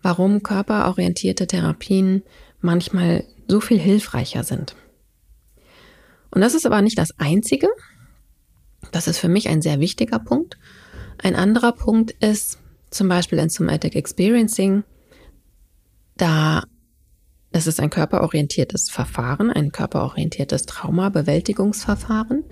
warum 0.00 0.42
körperorientierte 0.42 1.46
Therapien 1.46 2.22
manchmal 2.62 3.24
so 3.46 3.60
viel 3.60 3.78
hilfreicher 3.78 4.42
sind. 4.42 4.74
Und 6.30 6.40
das 6.40 6.54
ist 6.54 6.64
aber 6.64 6.80
nicht 6.80 6.96
das 6.96 7.10
Einzige. 7.18 7.68
Das 8.90 9.06
ist 9.06 9.18
für 9.18 9.28
mich 9.28 9.50
ein 9.50 9.60
sehr 9.60 9.80
wichtiger 9.80 10.18
Punkt. 10.18 10.56
Ein 11.22 11.36
anderer 11.36 11.72
Punkt 11.72 12.12
ist 12.12 12.58
zum 12.88 13.06
Beispiel 13.06 13.38
in 13.38 13.50
Somatic 13.50 13.96
Experiencing, 13.96 14.82
da 16.16 16.64
das 17.52 17.66
ist 17.66 17.80
ein 17.80 17.90
körperorientiertes 17.90 18.88
Verfahren, 18.88 19.50
ein 19.50 19.72
körperorientiertes 19.72 20.62
Traumabewältigungsverfahren. 20.62 22.44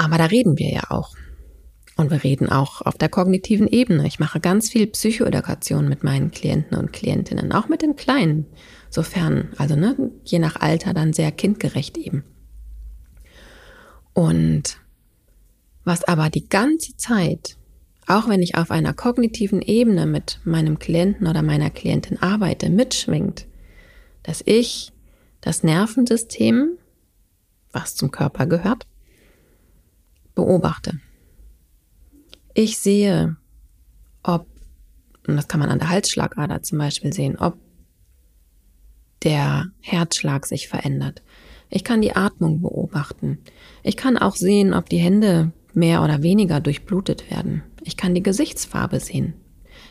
Aber 0.00 0.16
da 0.16 0.24
reden 0.24 0.58
wir 0.58 0.72
ja 0.72 0.84
auch. 0.88 1.14
Und 1.94 2.10
wir 2.10 2.24
reden 2.24 2.48
auch 2.48 2.80
auf 2.80 2.96
der 2.96 3.10
kognitiven 3.10 3.68
Ebene. 3.68 4.06
Ich 4.06 4.18
mache 4.18 4.40
ganz 4.40 4.70
viel 4.70 4.86
Psychoedukation 4.86 5.90
mit 5.90 6.02
meinen 6.02 6.30
Klienten 6.30 6.78
und 6.78 6.94
Klientinnen, 6.94 7.52
auch 7.52 7.68
mit 7.68 7.82
den 7.82 7.96
Kleinen, 7.96 8.46
sofern, 8.88 9.50
also 9.58 9.76
ne, 9.76 10.10
je 10.24 10.38
nach 10.38 10.56
Alter 10.56 10.94
dann 10.94 11.12
sehr 11.12 11.30
kindgerecht 11.30 11.98
eben. 11.98 12.24
Und 14.14 14.78
was 15.84 16.02
aber 16.04 16.30
die 16.30 16.48
ganze 16.48 16.96
Zeit, 16.96 17.58
auch 18.06 18.26
wenn 18.26 18.40
ich 18.40 18.54
auf 18.54 18.70
einer 18.70 18.94
kognitiven 18.94 19.60
Ebene 19.60 20.06
mit 20.06 20.40
meinem 20.44 20.78
Klienten 20.78 21.26
oder 21.26 21.42
meiner 21.42 21.68
Klientin 21.68 22.16
arbeite, 22.22 22.70
mitschwingt, 22.70 23.46
dass 24.22 24.42
ich 24.46 24.92
das 25.42 25.62
Nervensystem, 25.62 26.78
was 27.70 27.96
zum 27.96 28.10
Körper 28.10 28.46
gehört, 28.46 28.86
beobachte. 30.34 31.00
Ich 32.54 32.78
sehe, 32.78 33.36
ob, 34.22 34.46
und 35.26 35.36
das 35.36 35.48
kann 35.48 35.60
man 35.60 35.70
an 35.70 35.78
der 35.78 35.90
Halsschlagader 35.90 36.62
zum 36.62 36.78
Beispiel 36.78 37.12
sehen, 37.12 37.38
ob 37.38 37.58
der 39.22 39.66
Herzschlag 39.80 40.46
sich 40.46 40.68
verändert. 40.68 41.22
Ich 41.68 41.84
kann 41.84 42.02
die 42.02 42.16
Atmung 42.16 42.62
beobachten. 42.62 43.38
Ich 43.82 43.96
kann 43.96 44.18
auch 44.18 44.34
sehen, 44.34 44.74
ob 44.74 44.88
die 44.88 44.98
Hände 44.98 45.52
mehr 45.72 46.02
oder 46.02 46.22
weniger 46.22 46.60
durchblutet 46.60 47.30
werden. 47.30 47.62
Ich 47.82 47.96
kann 47.96 48.14
die 48.14 48.22
Gesichtsfarbe 48.22 48.98
sehen. 48.98 49.34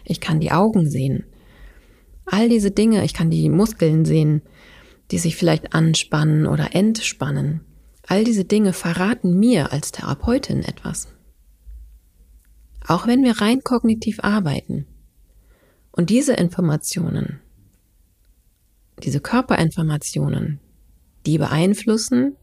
Ich 0.04 0.20
kann 0.20 0.40
die 0.40 0.52
Augen 0.52 0.90
sehen. 0.90 1.26
All 2.26 2.50
diese 2.50 2.72
Dinge, 2.72 3.04
ich 3.06 3.14
kann 3.14 3.32
die 3.32 3.50
Muskeln 3.50 4.06
sehen, 4.06 4.42
die 5.12 5.18
sich 5.18 5.36
vielleicht 5.36 5.74
anspannen 5.74 6.46
oder 6.46 6.76
entspannen. 6.76 7.62
All 8.10 8.24
diese 8.24 8.44
Dinge 8.44 8.74
verraten 8.74 9.38
mir 9.38 9.72
als 9.72 9.92
Therapeutin 9.92 10.64
etwas. 10.64 11.10
Auch 12.88 13.06
wenn 13.06 13.24
wir 13.24 13.40
rein 13.40 13.64
kognitiv 13.64 14.22
arbeiten. 14.24 14.88
Und 15.92 16.10
diese 16.10 16.34
Informationen, 16.34 17.40
diese 19.04 19.20
Körperinformationen, 19.20 20.60
die 21.28 21.38
beeinflussen 21.38 22.36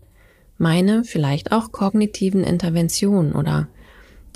meine 0.56 1.02
vielleicht 1.02 1.50
auch 1.50 1.73
kognitiven 1.73 2.44
Interventionen 2.44 3.32
oder 3.32 3.66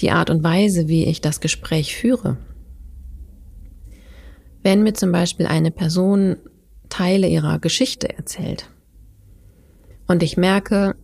die 0.01 0.11
Art 0.11 0.31
und 0.31 0.43
Weise, 0.43 0.89
wie 0.89 1.05
ich 1.05 1.21
das 1.21 1.41
Gespräch 1.41 1.95
führe. 1.95 2.39
Wenn 4.65 4.83
mir 4.83 4.95
zum 4.95 5.13
Beispiel 5.13 5.47
eine 5.47 5.71
Person 5.71 6.39
Teile 6.89 7.29
ihrer 7.29 7.61
Geschichte 7.61 8.09
erzählt 8.19 8.69
und 10.09 10.25
ich 10.25 10.37
merke, 10.37 10.97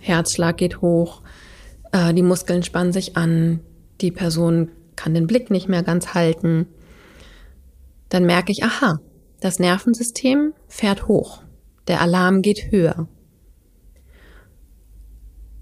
Herzschlag 0.00 0.56
geht 0.56 0.80
hoch, 0.80 1.22
äh, 1.92 2.12
die 2.14 2.22
Muskeln 2.22 2.62
spannen 2.62 2.92
sich 2.92 3.16
an, 3.16 3.60
die 4.00 4.10
Person 4.10 4.70
kann 4.96 5.14
den 5.14 5.26
Blick 5.26 5.50
nicht 5.50 5.68
mehr 5.68 5.82
ganz 5.82 6.14
halten, 6.14 6.66
dann 8.08 8.24
merke 8.24 8.52
ich, 8.52 8.64
aha, 8.64 9.00
das 9.40 9.58
Nervensystem 9.58 10.54
fährt 10.66 11.06
hoch. 11.06 11.42
Der 11.86 12.00
Alarm 12.00 12.42
geht 12.42 12.70
höher. 12.70 13.08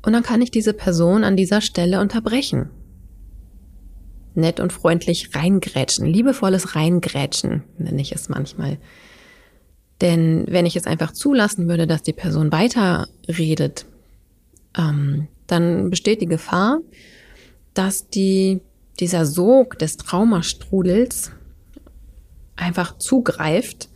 Und 0.04 0.12
dann 0.12 0.22
kann 0.22 0.40
ich 0.40 0.50
diese 0.50 0.72
Person 0.72 1.24
an 1.24 1.36
dieser 1.36 1.60
Stelle 1.60 2.00
unterbrechen. 2.00 2.70
Nett 4.34 4.60
und 4.60 4.72
freundlich 4.72 5.34
reingrätschen, 5.34 6.06
liebevolles 6.06 6.76
Reingrätschen 6.76 7.64
nenne 7.78 8.00
ich 8.00 8.12
es 8.12 8.28
manchmal. 8.28 8.78
Denn 10.00 10.44
wenn 10.48 10.66
ich 10.66 10.76
es 10.76 10.86
einfach 10.86 11.12
zulassen 11.12 11.68
würde, 11.68 11.86
dass 11.86 12.02
die 12.02 12.12
Person 12.12 12.52
weiterredet, 12.52 13.86
ähm, 14.76 15.28
dann 15.46 15.90
besteht 15.90 16.20
die 16.20 16.26
Gefahr, 16.26 16.80
dass 17.72 18.08
die, 18.08 18.60
dieser 19.00 19.24
Sog 19.24 19.78
des 19.78 19.96
Traumastrudels 19.96 21.30
einfach 22.56 22.98
zugreift 22.98 23.88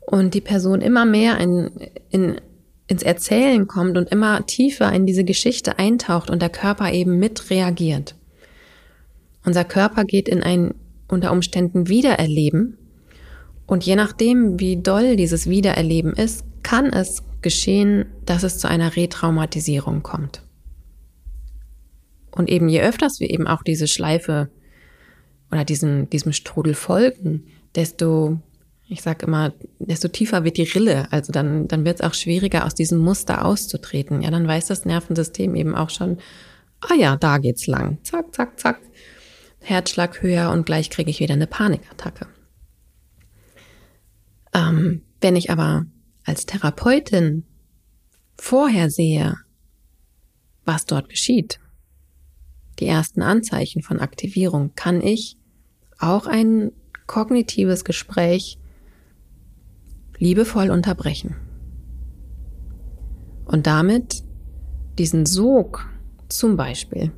und 0.00 0.34
die 0.34 0.40
Person 0.40 0.80
immer 0.80 1.04
mehr 1.04 1.38
in, 1.38 1.70
in, 2.10 2.40
ins 2.86 3.02
Erzählen 3.02 3.66
kommt 3.66 3.96
und 3.96 4.10
immer 4.10 4.46
tiefer 4.46 4.92
in 4.92 5.06
diese 5.06 5.24
Geschichte 5.24 5.78
eintaucht 5.78 6.30
und 6.30 6.40
der 6.40 6.48
Körper 6.48 6.92
eben 6.92 7.18
mit 7.18 7.50
reagiert. 7.50 8.16
Unser 9.44 9.64
Körper 9.64 10.04
geht 10.04 10.28
in 10.28 10.42
ein 10.42 10.74
unter 11.08 11.32
Umständen 11.32 11.88
Wiedererleben 11.88 12.76
und 13.68 13.84
je 13.84 13.96
nachdem, 13.96 14.58
wie 14.58 14.78
doll 14.78 15.14
dieses 15.14 15.48
Wiedererleben 15.48 16.14
ist, 16.14 16.42
kann 16.62 16.86
es 16.86 17.22
geschehen, 17.42 18.06
dass 18.24 18.42
es 18.42 18.58
zu 18.58 18.66
einer 18.66 18.96
Retraumatisierung 18.96 20.02
kommt. 20.02 20.42
Und 22.30 22.48
eben 22.48 22.68
je 22.70 22.80
öfters 22.80 23.20
wir 23.20 23.28
eben 23.28 23.46
auch 23.46 23.62
diese 23.62 23.86
Schleife 23.86 24.48
oder 25.52 25.66
diesen, 25.66 26.08
diesem 26.08 26.32
Strudel 26.32 26.72
folgen, 26.72 27.44
desto, 27.74 28.40
ich 28.88 29.02
sage 29.02 29.26
immer, 29.26 29.52
desto 29.78 30.08
tiefer 30.08 30.44
wird 30.44 30.56
die 30.56 30.62
Rille. 30.62 31.06
Also 31.10 31.30
dann, 31.30 31.68
dann 31.68 31.84
wird 31.84 32.00
es 32.00 32.06
auch 32.06 32.14
schwieriger, 32.14 32.64
aus 32.64 32.74
diesem 32.74 32.98
Muster 32.98 33.44
auszutreten. 33.44 34.22
Ja, 34.22 34.30
dann 34.30 34.48
weiß 34.48 34.68
das 34.68 34.86
Nervensystem 34.86 35.54
eben 35.54 35.74
auch 35.74 35.90
schon, 35.90 36.16
ah 36.80 36.94
ja, 36.94 37.16
da 37.16 37.36
geht's 37.36 37.66
lang. 37.66 37.98
Zack, 38.02 38.34
zack, 38.34 38.58
zack. 38.58 38.80
Herzschlag 39.60 40.22
höher 40.22 40.52
und 40.52 40.64
gleich 40.64 40.88
kriege 40.88 41.10
ich 41.10 41.20
wieder 41.20 41.34
eine 41.34 41.46
Panikattacke. 41.46 42.28
Ähm, 44.54 45.02
wenn 45.20 45.36
ich 45.36 45.50
aber 45.50 45.86
als 46.24 46.46
Therapeutin 46.46 47.44
vorher 48.36 48.90
sehe, 48.90 49.36
was 50.64 50.84
dort 50.84 51.08
geschieht, 51.08 51.60
die 52.78 52.86
ersten 52.86 53.22
Anzeichen 53.22 53.82
von 53.82 53.98
Aktivierung, 53.98 54.74
kann 54.74 55.00
ich 55.00 55.36
auch 55.98 56.26
ein 56.26 56.72
kognitives 57.06 57.84
Gespräch 57.84 58.58
liebevoll 60.18 60.70
unterbrechen. 60.70 61.36
Und 63.46 63.66
damit 63.66 64.22
diesen 64.98 65.26
Sog 65.26 65.88
zum 66.28 66.56
Beispiel 66.56 67.12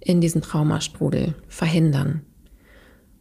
in 0.00 0.20
diesen 0.20 0.42
Traumastrudel 0.42 1.34
verhindern 1.48 2.22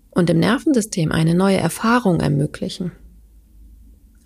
und 0.09 0.29
im 0.29 0.39
Nervensystem 0.39 1.11
eine 1.11 1.35
neue 1.35 1.57
Erfahrung 1.57 2.19
ermöglichen. 2.19 2.91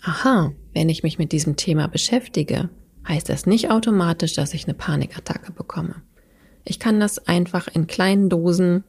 Aha, 0.03 0.51
wenn 0.73 0.89
ich 0.89 1.01
mich 1.01 1.17
mit 1.17 1.31
diesem 1.31 1.55
Thema 1.55 1.87
beschäftige, 1.87 2.69
heißt 3.07 3.29
das 3.29 3.45
nicht 3.45 3.71
automatisch, 3.71 4.33
dass 4.33 4.53
ich 4.53 4.65
eine 4.65 4.73
Panikattacke 4.73 5.53
bekomme. 5.53 5.95
Ich 6.65 6.77
kann 6.77 6.99
das 6.99 7.25
einfach 7.25 7.69
in 7.69 7.87
kleinen 7.87 8.29
Dosen 8.29 8.83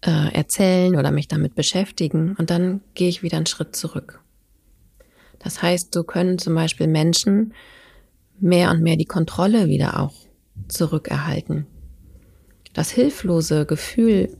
äh, 0.00 0.32
erzählen 0.32 0.96
oder 0.96 1.10
mich 1.10 1.28
damit 1.28 1.54
beschäftigen 1.54 2.36
und 2.38 2.48
dann 2.48 2.80
gehe 2.94 3.10
ich 3.10 3.22
wieder 3.22 3.36
einen 3.36 3.46
Schritt 3.46 3.76
zurück. 3.76 4.22
Das 5.38 5.60
heißt, 5.60 5.92
so 5.92 6.04
können 6.04 6.38
zum 6.38 6.54
Beispiel 6.54 6.86
Menschen 6.86 7.52
mehr 8.40 8.70
und 8.70 8.82
mehr 8.82 8.96
die 8.96 9.04
Kontrolle 9.04 9.68
wieder 9.68 10.00
auch 10.00 10.14
zurückerhalten. 10.68 11.66
Das 12.72 12.90
hilflose 12.90 13.66
Gefühl 13.66 14.36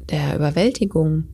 der 0.00 0.34
Überwältigung 0.34 1.28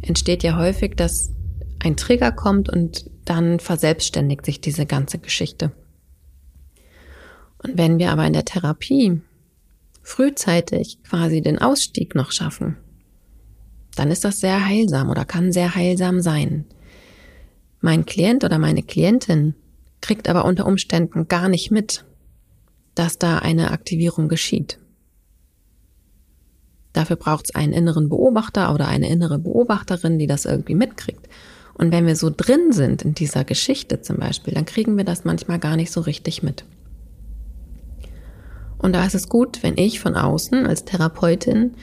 entsteht 0.00 0.42
ja 0.42 0.56
häufig, 0.56 0.96
dass 0.96 1.32
ein 1.80 1.96
Trigger 1.96 2.32
kommt 2.32 2.68
und 2.68 3.10
dann 3.24 3.60
verselbstständigt 3.60 4.44
sich 4.44 4.60
diese 4.60 4.86
ganze 4.86 5.18
Geschichte. 5.18 5.72
Und 7.62 7.76
wenn 7.76 7.98
wir 7.98 8.10
aber 8.12 8.26
in 8.26 8.32
der 8.32 8.44
Therapie 8.44 9.20
frühzeitig 10.02 11.02
quasi 11.02 11.42
den 11.42 11.58
Ausstieg 11.58 12.14
noch 12.14 12.32
schaffen, 12.32 12.76
dann 13.96 14.10
ist 14.10 14.24
das 14.24 14.40
sehr 14.40 14.64
heilsam 14.64 15.10
oder 15.10 15.24
kann 15.24 15.52
sehr 15.52 15.74
heilsam 15.74 16.20
sein. 16.20 16.64
Mein 17.80 18.06
Klient 18.06 18.44
oder 18.44 18.58
meine 18.58 18.82
Klientin 18.82 19.54
kriegt 20.00 20.28
aber 20.28 20.44
unter 20.44 20.66
Umständen 20.66 21.28
gar 21.28 21.48
nicht 21.48 21.70
mit, 21.70 22.04
dass 22.94 23.18
da 23.18 23.38
eine 23.38 23.70
Aktivierung 23.70 24.28
geschieht. 24.28 24.78
Dafür 26.92 27.16
braucht 27.16 27.46
es 27.46 27.54
einen 27.54 27.72
inneren 27.72 28.08
Beobachter 28.08 28.74
oder 28.74 28.88
eine 28.88 29.08
innere 29.08 29.38
Beobachterin, 29.38 30.18
die 30.18 30.26
das 30.26 30.44
irgendwie 30.44 30.74
mitkriegt. 30.74 31.28
Und 31.78 31.92
wenn 31.92 32.06
wir 32.06 32.16
so 32.16 32.30
drin 32.34 32.72
sind 32.72 33.02
in 33.02 33.14
dieser 33.14 33.44
Geschichte 33.44 34.02
zum 34.02 34.16
Beispiel, 34.16 34.52
dann 34.52 34.66
kriegen 34.66 34.96
wir 34.96 35.04
das 35.04 35.24
manchmal 35.24 35.60
gar 35.60 35.76
nicht 35.76 35.92
so 35.92 36.00
richtig 36.00 36.42
mit. 36.42 36.64
Und 38.78 38.92
da 38.92 39.04
ist 39.04 39.14
es 39.14 39.28
gut, 39.28 39.62
wenn 39.62 39.78
ich 39.78 40.00
von 40.00 40.16
außen 40.16 40.66
als 40.66 40.84
Therapeutin 40.84 41.74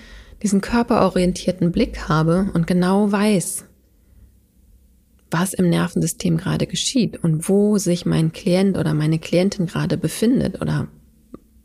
diesen 0.44 0.62
körperorientierten 0.62 1.72
Blick 1.72 2.08
habe 2.08 2.52
und 2.54 2.68
genau 2.68 3.12
weiß, 3.12 3.66
was 5.32 5.54
im 5.54 5.70
Nervensystem 5.70 6.38
gerade 6.38 6.68
geschieht 6.68 7.24
und 7.24 7.50
wo 7.50 7.78
sich 7.78 8.06
mein 8.06 8.32
Klient 8.32 8.78
oder 8.78 8.94
meine 8.94 9.20
Klientin 9.20 9.66
gerade 9.66 9.98
befindet 9.98 10.62
oder 10.62 10.88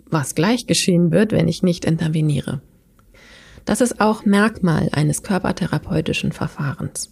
was 0.07 0.35
gleich 0.35 0.67
geschehen 0.67 1.13
wird, 1.13 1.33
wenn 1.33 1.49
ich 1.49 1.63
nicht 1.63 1.85
interveniere. 1.85 2.61
Das 3.65 3.81
ist 3.81 4.01
auch 4.01 4.25
Merkmal 4.25 4.89
eines 4.93 5.23
körpertherapeutischen 5.23 6.33
Verfahrens. 6.33 7.11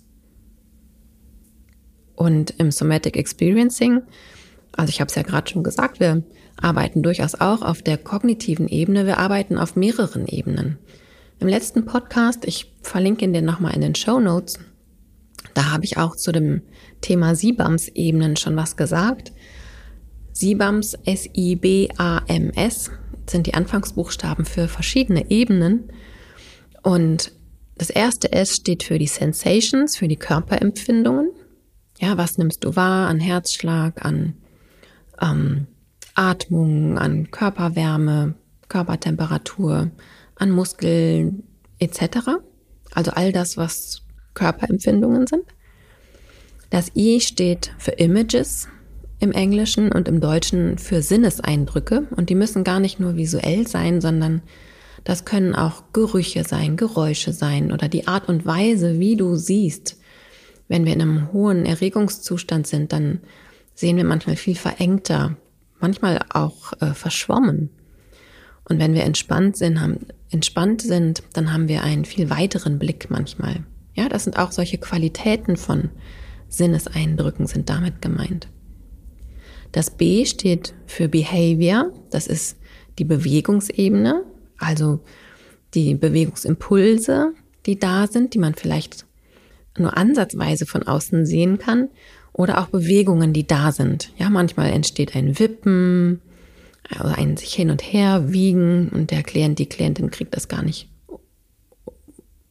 Und 2.19 2.51
im 2.59 2.73
Somatic 2.73 3.17
Experiencing, 3.17 4.03
also 4.73 4.91
ich 4.91 5.01
habe 5.01 5.09
es 5.09 5.15
ja 5.15 5.23
gerade 5.23 5.49
schon 5.49 5.63
gesagt, 5.63 6.01
wir 6.01 6.25
arbeiten 6.61 7.05
durchaus 7.05 7.37
auch 7.37 7.63
auf 7.63 7.81
der 7.81 7.97
kognitiven 7.97 8.67
Ebene, 8.67 9.07
wir 9.07 9.19
arbeiten 9.19 9.57
auf 9.57 9.77
mehreren 9.77 10.27
Ebenen. 10.27 10.79
Im 11.39 11.47
letzten 11.47 11.85
Podcast, 11.85 12.45
ich 12.45 12.73
verlinke 12.83 13.25
ihn 13.25 13.33
dir 13.33 13.43
nochmal 13.43 13.73
in 13.77 13.83
den 13.83 13.95
Show 13.95 14.19
Notes, 14.19 14.59
da 15.55 15.71
habe 15.71 15.85
ich 15.85 15.97
auch 15.97 16.17
zu 16.17 16.33
dem 16.33 16.63
Thema 17.03 17.37
Sibams-Ebenen 17.37 18.35
schon 18.35 18.57
was 18.57 18.77
gesagt. 18.77 19.31
Sibams, 20.33 20.95
S-I-B-A-M-S, 21.05 22.91
sind 23.31 23.47
die 23.47 23.55
Anfangsbuchstaben 23.55 24.45
für 24.45 24.67
verschiedene 24.67 25.31
Ebenen. 25.31 25.93
Und 26.83 27.31
das 27.77 27.91
erste 27.91 28.33
S 28.33 28.57
steht 28.57 28.83
für 28.83 28.99
die 28.99 29.07
Sensations, 29.07 29.97
für 29.97 30.09
die 30.09 30.17
Körperempfindungen. 30.17 31.31
Ja, 31.99 32.17
was 32.17 32.39
nimmst 32.39 32.65
du 32.65 32.77
wahr 32.77 33.09
an 33.09 33.19
Herzschlag, 33.19 34.05
an 34.05 34.35
ähm, 35.21 35.67
Atmung, 36.15 36.97
an 36.97 37.31
Körperwärme, 37.31 38.35
Körpertemperatur, 38.69 39.91
an 40.37 40.51
Muskeln 40.51 41.43
etc. 41.79 42.41
Also 42.95 43.11
all 43.13 43.33
das, 43.33 43.57
was 43.57 44.03
Körperempfindungen 44.35 45.27
sind. 45.27 45.45
Das 46.71 46.95
I 46.95 47.21
steht 47.21 47.73
für 47.79 47.93
Images 47.93 48.69
im 49.21 49.33
Englischen 49.33 49.91
und 49.91 50.07
im 50.07 50.21
Deutschen 50.21 50.79
für 50.79 51.03
Sinneseindrücke 51.03 52.07
und 52.15 52.31
die 52.31 52.37
müssen 52.37 52.63
gar 52.63 52.79
nicht 52.79 53.01
nur 53.01 53.17
visuell 53.17 53.67
sein, 53.67 54.01
sondern 54.01 54.43
das 55.03 55.25
können 55.25 55.55
auch 55.55 55.85
Gerüche 55.93 56.45
sein, 56.45 56.77
Geräusche 56.77 57.33
sein 57.33 57.73
oder 57.73 57.89
die 57.89 58.07
Art 58.07 58.29
und 58.29 58.47
Weise, 58.47 59.01
wie 59.01 59.17
du 59.17 59.35
siehst, 59.35 59.99
wenn 60.69 60.85
wir 60.85 60.93
in 60.93 61.03
einem 61.03 61.33
hohen 61.33 61.67
Erregungszustand 61.67 62.67
sind, 62.67 62.93
dann 62.93 63.21
sehen 63.75 63.97
wir 63.97 64.05
manchmal 64.05 64.37
viel 64.37 64.55
verengter, 64.55 65.37
manchmal 65.81 66.21
auch 66.31 66.73
äh, 66.81 66.95
verschwommen. 66.95 67.71
Und 68.69 68.79
wenn 68.79 68.95
wir 68.95 69.05
entspannt 69.05 69.57
sind, 69.57 69.81
haben, 69.81 70.07
entspannt 70.31 70.83
sind, 70.83 71.23
dann 71.33 71.53
haben 71.53 71.69
wir 71.69 71.83
einen 71.83 72.05
viel 72.05 72.29
weiteren 72.29 72.79
Blick 72.79 73.09
manchmal. 73.11 73.65
Ja, 73.95 74.09
das 74.09 74.25
sind 74.25 74.39
auch 74.39 74.53
solche 74.53 74.79
Qualitäten 74.79 75.57
von 75.57 75.91
Sinneseindrücken 76.49 77.47
sind 77.47 77.69
damit 77.69 78.01
gemeint. 78.03 78.49
Das 79.73 79.91
B 79.91 80.25
steht 80.25 80.75
für 80.87 81.09
Behavior, 81.09 81.93
das 82.11 82.27
ist 82.27 82.59
die 82.99 83.05
Bewegungsebene, 83.05 84.25
also 84.57 85.01
die 85.75 85.95
Bewegungsimpulse, 85.95 87.33
die 87.67 87.79
da 87.79 88.07
sind, 88.07 88.35
die 88.35 88.39
man 88.39 88.55
vielleicht 88.55 89.07
nur 89.77 89.97
ansatzweise 89.97 90.67
von 90.67 90.83
außen 90.85 91.27
sehen 91.27 91.59
kann 91.59 91.89
oder 92.33 92.61
auch 92.61 92.69
Bewegungen, 92.69 93.33
die 93.33 93.47
da 93.47 93.73
sind. 93.73 94.13
Ja, 94.17 94.31
manchmal 94.31 94.71
entsteht 94.71 95.15
ein 95.15 95.39
Wippen, 95.39 96.21
also 96.89 97.15
ein 97.15 97.37
sich 97.37 97.53
hin 97.53 97.71
und 97.71 97.83
her 97.83 98.33
wiegen 98.33 98.89
und 98.89 99.11
der 99.11 99.23
Klient, 99.23 99.59
die 99.59 99.69
Klientin 99.69 100.11
kriegt 100.11 100.35
das 100.35 100.49
gar 100.49 100.63
nicht 100.63 100.89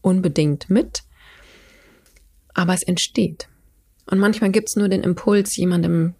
unbedingt 0.01 0.69
mit, 0.69 1.03
aber 2.53 2.73
es 2.73 2.83
entsteht. 2.83 3.47
Und 4.09 4.19
manchmal 4.19 4.51
gibt 4.51 4.69
es 4.69 4.75
nur 4.75 4.89
den 4.89 5.03
Impuls, 5.03 5.55
jemandem 5.57 6.13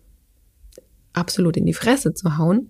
absolut 1.14 1.58
in 1.58 1.66
die 1.66 1.74
Fresse 1.74 2.14
zu 2.14 2.38
hauen 2.38 2.70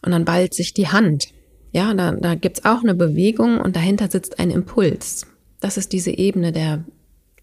und 0.00 0.12
dann 0.12 0.24
ballt 0.24 0.54
sich 0.54 0.74
die 0.74 0.88
Hand. 0.88 1.28
Ja, 1.72 1.94
da, 1.94 2.12
da 2.12 2.34
gibt 2.34 2.58
es 2.58 2.64
auch 2.64 2.82
eine 2.82 2.94
Bewegung 2.94 3.60
und 3.60 3.76
dahinter 3.76 4.10
sitzt 4.10 4.38
ein 4.38 4.50
Impuls. 4.50 5.26
Das 5.60 5.76
ist 5.76 5.92
diese 5.92 6.10
Ebene 6.10 6.52
der 6.52 6.84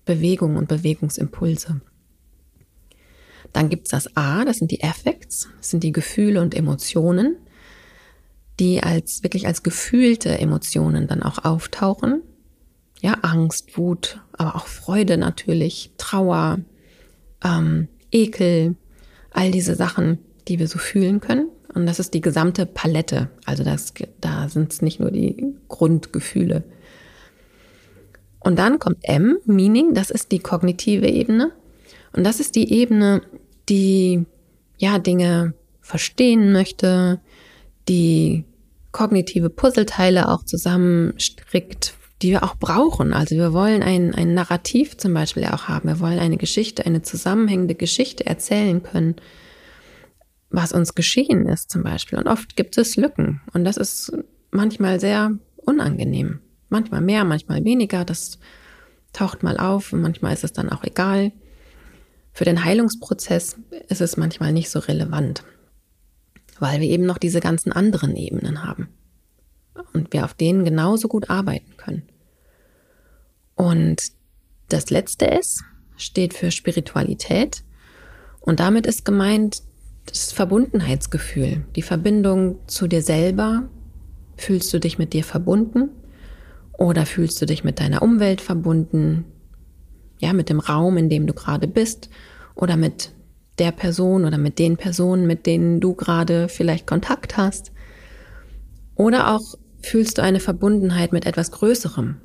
Bewegung 0.10 0.56
und 0.56 0.68
Bewegungsimpulse. 0.68 1.82
Dann 3.54 3.70
gibt's 3.70 3.92
das 3.92 4.18
A, 4.18 4.44
das 4.44 4.58
sind 4.58 4.72
die 4.72 4.84
Affects, 4.84 5.48
das 5.58 5.70
sind 5.70 5.84
die 5.84 5.92
Gefühle 5.92 6.42
und 6.42 6.56
Emotionen, 6.56 7.36
die 8.60 8.82
als 8.82 9.22
wirklich 9.22 9.46
als 9.46 9.62
gefühlte 9.62 10.36
Emotionen 10.40 11.06
dann 11.06 11.22
auch 11.22 11.46
auftauchen. 11.46 12.24
Ja, 13.02 13.20
Angst, 13.22 13.78
Wut, 13.78 14.20
aber 14.34 14.56
auch 14.56 14.66
Freude 14.66 15.18
natürlich, 15.18 15.92
Trauer, 15.98 16.58
ähm, 17.44 17.88
Ekel, 18.12 18.76
all 19.30 19.52
diese 19.52 19.76
Sachen, 19.76 20.18
die 20.48 20.58
wir 20.58 20.68
so 20.68 20.80
fühlen 20.80 21.20
können. 21.20 21.50
Und 21.76 21.86
das 21.86 22.00
ist 22.00 22.16
die 22.16 22.22
gesamte 22.22 22.66
Palette. 22.66 23.30
Also 23.46 23.64
das, 23.64 23.94
da 24.22 24.50
sind 24.50 24.74
es 24.74 24.82
nicht 24.82 25.00
nur 25.00 25.12
die 25.12 25.54
Grundgefühle, 25.68 26.64
und 28.40 28.58
dann 28.58 28.80
kommt 28.80 29.00
M, 29.02 29.38
Meaning, 29.46 29.94
das 29.94 30.10
ist 30.10 30.32
die 30.32 30.40
kognitive 30.40 31.08
Ebene. 31.08 31.52
Und 32.14 32.24
das 32.26 32.40
ist 32.40 32.56
die 32.56 32.72
Ebene, 32.74 33.22
die 33.68 34.26
ja 34.78 34.98
Dinge 34.98 35.54
verstehen 35.82 36.52
möchte, 36.52 37.20
die 37.88 38.46
kognitive 38.92 39.50
Puzzleteile 39.50 40.30
auch 40.30 40.44
zusammenstrickt, 40.44 41.94
die 42.22 42.32
wir 42.32 42.44
auch 42.44 42.56
brauchen. 42.56 43.14
Also 43.14 43.36
wir 43.36 43.54
wollen 43.54 43.84
ein, 43.84 44.16
ein 44.16 44.34
Narrativ 44.34 44.98
zum 44.98 45.14
Beispiel 45.14 45.46
auch 45.46 45.68
haben. 45.68 45.90
Wir 45.90 46.00
wollen 46.00 46.20
eine 46.20 46.38
Geschichte, 46.38 46.86
eine 46.86 47.02
zusammenhängende 47.02 47.76
Geschichte 47.76 48.26
erzählen 48.26 48.82
können, 48.82 49.16
was 50.50 50.72
uns 50.72 50.96
geschehen 50.96 51.46
ist 51.48 51.70
zum 51.70 51.84
Beispiel. 51.84 52.18
Und 52.18 52.28
oft 52.28 52.56
gibt 52.56 52.78
es 52.78 52.96
Lücken. 52.96 53.42
Und 53.54 53.66
das 53.66 53.78
ist 53.78 54.12
manchmal 54.52 55.00
sehr 55.00 55.32
unangenehm. 55.58 56.40
Manchmal 56.70 57.02
mehr, 57.02 57.26
manchmal 57.26 57.64
weniger. 57.66 58.06
Das 58.06 58.40
taucht 59.14 59.44
mal 59.44 59.58
auf 59.58 59.92
und 59.92 60.02
manchmal 60.02 60.34
ist 60.34 60.44
es 60.44 60.54
dann 60.54 60.70
auch 60.70 60.84
egal. 60.84 61.32
Für 62.32 62.46
den 62.46 62.64
Heilungsprozess 62.64 63.58
ist 63.88 64.02
es 64.02 64.18
manchmal 64.18 64.54
nicht 64.54 64.70
so 64.70 64.80
relevant, 64.80 65.44
weil 66.60 66.80
wir 66.80 66.88
eben 66.88 67.06
noch 67.06 67.18
diese 67.18 67.40
ganzen 67.40 67.72
anderen 67.72 68.16
Ebenen 68.16 68.64
haben 68.64 68.90
und 69.94 70.14
wir 70.14 70.24
auf 70.26 70.34
denen 70.36 70.64
genauso 70.64 71.08
gut 71.08 71.30
arbeiten 71.30 71.76
können. 71.78 72.04
Und 73.56 74.12
das 74.70 74.90
letzte 74.90 75.30
S 75.32 75.64
steht 75.98 76.34
für 76.34 76.52
Spiritualität 76.52 77.64
und 78.40 78.60
damit 78.60 78.86
ist 78.86 79.04
gemeint 79.04 79.64
das 80.06 80.32
Verbundenheitsgefühl, 80.32 81.66
die 81.76 81.82
Verbindung 81.82 82.60
zu 82.68 82.88
dir 82.88 83.02
selber. 83.02 83.70
Fühlst 84.38 84.74
du 84.74 84.80
dich 84.80 84.98
mit 84.98 85.12
dir 85.12 85.24
verbunden 85.24 85.90
oder 86.80 87.06
fühlst 87.06 87.42
du 87.42 87.46
dich 87.46 87.64
mit 87.64 87.80
deiner 87.80 88.02
Umwelt 88.02 88.40
verbunden? 88.40 89.26
Ja, 90.18 90.34
mit 90.34 90.50
dem 90.50 90.62
Raum, 90.62 90.98
in 90.98 91.10
dem 91.10 91.28
du 91.28 91.34
gerade 91.34 91.68
bist 91.68 92.10
oder 92.56 92.78
mit 92.78 93.12
der 93.58 93.72
Person 93.72 94.26
oder 94.26 94.38
mit 94.38 94.58
den 94.60 94.78
Personen, 94.78 95.28
mit 95.28 95.46
denen 95.46 95.82
du 95.82 95.94
gerade 95.94 96.48
vielleicht 96.48 96.88
Kontakt 96.88 97.36
hast. 97.36 97.74
Oder 98.96 99.36
auch 99.36 99.56
fühlst 99.82 100.18
du 100.18 100.24
eine 100.24 100.40
Verbundenheit 100.40 101.12
mit 101.12 101.26
etwas 101.26 101.52
Größerem. 101.52 102.16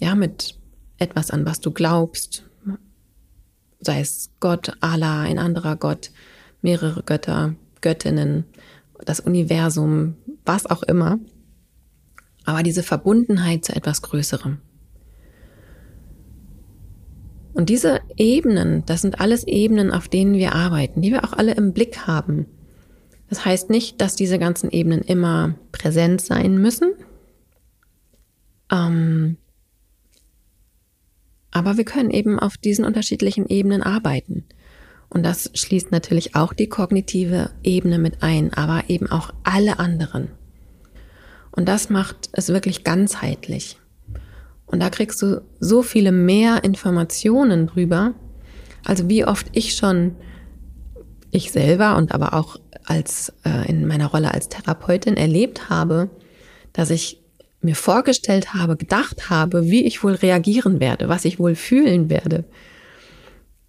Ja, 0.00 0.16
mit 0.16 0.58
etwas, 0.98 1.30
an 1.30 1.46
was 1.46 1.60
du 1.60 1.70
glaubst. 1.70 2.44
Sei 3.80 4.00
es 4.00 4.30
Gott, 4.40 4.72
Allah, 4.80 5.22
ein 5.22 5.38
anderer 5.38 5.76
Gott, 5.76 6.10
mehrere 6.62 7.04
Götter, 7.04 7.54
Göttinnen, 7.80 8.44
das 9.04 9.20
Universum, 9.20 10.16
was 10.44 10.66
auch 10.66 10.82
immer. 10.82 11.18
Aber 12.44 12.62
diese 12.62 12.82
Verbundenheit 12.82 13.64
zu 13.64 13.74
etwas 13.74 14.02
Größerem. 14.02 14.58
Und 17.54 17.68
diese 17.68 18.00
Ebenen, 18.16 18.84
das 18.84 19.02
sind 19.02 19.20
alles 19.20 19.44
Ebenen, 19.46 19.92
auf 19.92 20.08
denen 20.08 20.34
wir 20.34 20.54
arbeiten, 20.54 21.00
die 21.02 21.12
wir 21.12 21.24
auch 21.24 21.32
alle 21.32 21.54
im 21.54 21.72
Blick 21.72 22.06
haben. 22.06 22.46
Das 23.28 23.44
heißt 23.44 23.70
nicht, 23.70 24.00
dass 24.00 24.16
diese 24.16 24.38
ganzen 24.38 24.70
Ebenen 24.70 25.02
immer 25.02 25.54
präsent 25.72 26.20
sein 26.20 26.58
müssen. 26.58 26.92
Ähm, 28.70 29.36
aber 31.52 31.76
wir 31.76 31.84
können 31.84 32.10
eben 32.10 32.40
auf 32.40 32.56
diesen 32.56 32.84
unterschiedlichen 32.84 33.46
Ebenen 33.46 33.82
arbeiten. 33.82 34.44
Und 35.08 35.22
das 35.22 35.50
schließt 35.54 35.92
natürlich 35.92 36.34
auch 36.34 36.52
die 36.52 36.68
kognitive 36.68 37.50
Ebene 37.62 38.00
mit 38.00 38.24
ein, 38.24 38.52
aber 38.52 38.90
eben 38.90 39.08
auch 39.08 39.32
alle 39.44 39.78
anderen. 39.78 40.28
Und 41.54 41.68
das 41.68 41.88
macht 41.88 42.30
es 42.32 42.48
wirklich 42.48 42.84
ganzheitlich. 42.84 43.78
Und 44.66 44.80
da 44.80 44.90
kriegst 44.90 45.22
du 45.22 45.42
so 45.60 45.82
viele 45.82 46.10
mehr 46.10 46.64
Informationen 46.64 47.68
drüber. 47.68 48.14
Also 48.84 49.08
wie 49.08 49.24
oft 49.24 49.46
ich 49.52 49.76
schon, 49.76 50.16
ich 51.30 51.52
selber 51.52 51.96
und 51.96 52.12
aber 52.12 52.34
auch 52.34 52.58
als 52.84 53.32
äh, 53.44 53.68
in 53.68 53.86
meiner 53.86 54.06
Rolle 54.06 54.34
als 54.34 54.48
Therapeutin 54.48 55.16
erlebt 55.16 55.70
habe, 55.70 56.10
dass 56.72 56.90
ich 56.90 57.20
mir 57.60 57.76
vorgestellt 57.76 58.52
habe, 58.52 58.76
gedacht 58.76 59.30
habe, 59.30 59.64
wie 59.70 59.84
ich 59.84 60.02
wohl 60.02 60.14
reagieren 60.14 60.80
werde, 60.80 61.08
was 61.08 61.24
ich 61.24 61.38
wohl 61.38 61.54
fühlen 61.54 62.10
werde. 62.10 62.44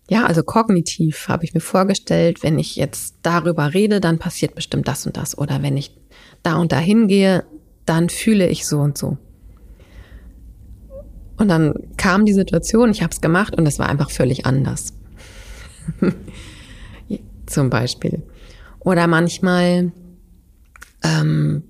Ja, 0.09 0.25
also 0.25 0.43
kognitiv 0.43 1.29
habe 1.29 1.45
ich 1.45 1.53
mir 1.53 1.61
vorgestellt, 1.61 2.43
wenn 2.43 2.59
ich 2.59 2.75
jetzt 2.75 3.15
darüber 3.23 3.73
rede, 3.73 4.01
dann 4.01 4.19
passiert 4.19 4.53
bestimmt 4.53 4.87
das 4.87 5.05
und 5.05 5.17
das. 5.17 5.37
Oder 5.37 5.63
wenn 5.63 5.77
ich 5.77 5.95
da 6.43 6.57
und 6.57 6.71
da 6.71 6.77
hingehe, 6.77 7.45
dann 7.85 8.09
fühle 8.09 8.47
ich 8.47 8.65
so 8.65 8.79
und 8.79 8.97
so. 8.97 9.17
Und 11.37 11.49
dann 11.49 11.73
kam 11.97 12.25
die 12.25 12.33
Situation, 12.33 12.91
ich 12.91 13.01
habe 13.01 13.11
es 13.11 13.21
gemacht 13.21 13.57
und 13.57 13.65
es 13.67 13.77
war 13.79 13.89
einfach 13.89 14.09
völlig 14.09 14.45
anders. 14.45 14.93
Zum 17.45 17.69
Beispiel. 17.69 18.23
Oder 18.79 19.07
manchmal 19.07 19.91
ähm, 21.03 21.63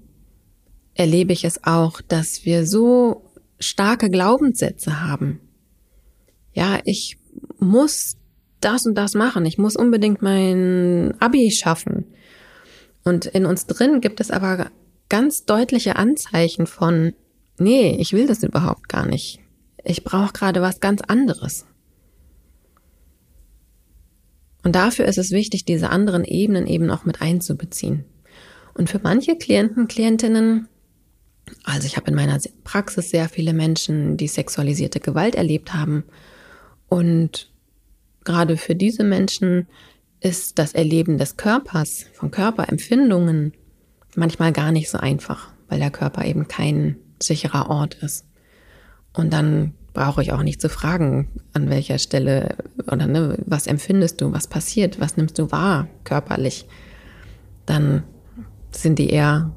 erlebe 0.93 1.33
ich 1.33 1.43
es 1.45 1.63
auch, 1.63 2.01
dass 2.01 2.45
wir 2.45 2.65
so 2.65 3.31
starke 3.59 4.09
Glaubenssätze 4.09 5.01
haben. 5.01 5.39
Ja, 6.53 6.79
ich 6.85 7.17
muss 7.59 8.17
das 8.61 8.85
und 8.85 8.95
das 8.95 9.13
machen. 9.13 9.45
Ich 9.45 9.57
muss 9.57 9.75
unbedingt 9.75 10.21
mein 10.21 11.13
Abi 11.19 11.51
schaffen. 11.51 12.05
Und 13.03 13.25
in 13.25 13.45
uns 13.45 13.65
drin 13.65 14.01
gibt 14.01 14.19
es 14.19 14.31
aber 14.31 14.71
ganz 15.09 15.45
deutliche 15.45 15.95
Anzeichen 15.95 16.67
von, 16.67 17.13
nee, 17.57 17.95
ich 17.99 18.13
will 18.13 18.27
das 18.27 18.43
überhaupt 18.43 18.89
gar 18.89 19.05
nicht. 19.05 19.39
Ich 19.83 20.03
brauche 20.03 20.33
gerade 20.33 20.61
was 20.61 20.79
ganz 20.79 21.01
anderes. 21.01 21.65
Und 24.63 24.75
dafür 24.75 25.05
ist 25.05 25.19
es 25.19 25.31
wichtig, 25.31 25.65
diese 25.65 25.89
anderen 25.89 26.23
Ebenen 26.23 26.65
eben 26.65 26.89
auch 26.89 27.05
mit 27.05 27.21
einzubeziehen. 27.21 28.03
Und 28.73 28.89
für 28.89 28.99
manche 28.99 29.37
Klienten, 29.37 29.87
Klientinnen 29.87 30.67
also 31.63 31.85
ich 31.87 31.97
habe 31.97 32.09
in 32.09 32.15
meiner 32.15 32.39
Praxis 32.63 33.09
sehr 33.09 33.29
viele 33.29 33.53
Menschen, 33.53 34.17
die 34.17 34.27
sexualisierte 34.27 34.99
Gewalt 34.99 35.35
erlebt 35.35 35.73
haben. 35.73 36.03
Und 36.87 37.51
gerade 38.23 38.57
für 38.57 38.75
diese 38.75 39.03
Menschen 39.03 39.67
ist 40.19 40.57
das 40.59 40.73
Erleben 40.73 41.17
des 41.17 41.37
Körpers, 41.37 42.05
von 42.13 42.31
Körperempfindungen 42.31 43.53
manchmal 44.17 44.51
gar 44.51 44.71
nicht 44.71 44.89
so 44.89 44.97
einfach, 44.97 45.49
weil 45.69 45.79
der 45.79 45.91
Körper 45.91 46.25
eben 46.25 46.47
kein 46.47 46.97
sicherer 47.21 47.69
Ort 47.69 47.95
ist. 47.95 48.25
Und 49.13 49.31
dann 49.33 49.73
brauche 49.93 50.21
ich 50.21 50.33
auch 50.33 50.43
nicht 50.43 50.59
zu 50.59 50.69
fragen, 50.69 51.29
an 51.53 51.69
welcher 51.69 51.97
Stelle 51.97 52.57
oder 52.91 53.07
ne, 53.07 53.37
was 53.45 53.65
empfindest 53.67 54.19
du, 54.21 54.33
was 54.33 54.47
passiert, 54.47 54.99
was 54.99 55.15
nimmst 55.15 55.39
du 55.39 55.51
wahr 55.51 55.87
körperlich. 56.03 56.67
Dann 57.65 58.03
sind 58.71 58.99
die 58.99 59.09
eher 59.09 59.55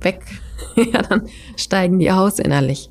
weg 0.00 0.22
ja, 0.76 1.02
dann 1.02 1.28
steigen 1.56 1.98
die 1.98 2.10
aus 2.10 2.38
innerlich. 2.38 2.90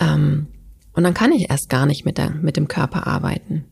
Ähm, 0.00 0.48
und 0.92 1.02
dann 1.02 1.14
kann 1.14 1.32
ich 1.32 1.50
erst 1.50 1.68
gar 1.68 1.86
nicht 1.86 2.04
mit, 2.04 2.18
der, 2.18 2.30
mit 2.30 2.56
dem 2.56 2.68
Körper 2.68 3.06
arbeiten. 3.06 3.64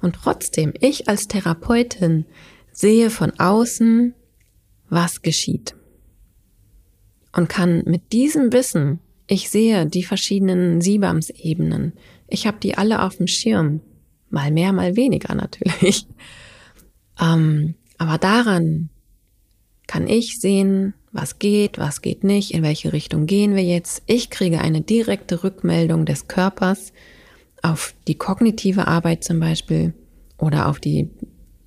Und 0.00 0.16
trotzdem, 0.16 0.72
ich 0.80 1.08
als 1.08 1.28
Therapeutin 1.28 2.26
sehe 2.72 3.10
von 3.10 3.38
außen, 3.38 4.14
was 4.94 5.22
geschieht. 5.22 5.74
Und 7.32 7.48
kann 7.48 7.82
mit 7.84 8.12
diesem 8.12 8.52
Wissen, 8.52 9.00
ich 9.26 9.50
sehe 9.50 9.86
die 9.86 10.04
verschiedenen 10.04 10.80
Siebams-Ebenen, 10.80 11.92
ich 12.28 12.46
habe 12.46 12.58
die 12.62 12.76
alle 12.78 13.02
auf 13.02 13.16
dem 13.16 13.26
Schirm, 13.26 13.80
mal 14.30 14.50
mehr, 14.50 14.72
mal 14.72 14.96
weniger 14.96 15.34
natürlich. 15.34 16.06
Ähm, 17.20 17.76
aber 17.96 18.18
daran 18.18 18.88
kann 19.86 20.08
ich 20.08 20.40
sehen, 20.40 20.94
was 21.12 21.38
geht, 21.38 21.78
was 21.78 22.02
geht 22.02 22.24
nicht, 22.24 22.52
in 22.52 22.64
welche 22.64 22.92
Richtung 22.92 23.26
gehen 23.26 23.54
wir 23.54 23.62
jetzt. 23.62 24.02
Ich 24.06 24.30
kriege 24.30 24.60
eine 24.60 24.80
direkte 24.80 25.44
Rückmeldung 25.44 26.06
des 26.06 26.26
Körpers 26.26 26.92
auf 27.62 27.94
die 28.08 28.16
kognitive 28.16 28.88
Arbeit 28.88 29.22
zum 29.22 29.38
Beispiel 29.38 29.94
oder 30.38 30.68
auf 30.68 30.80
die 30.80 31.08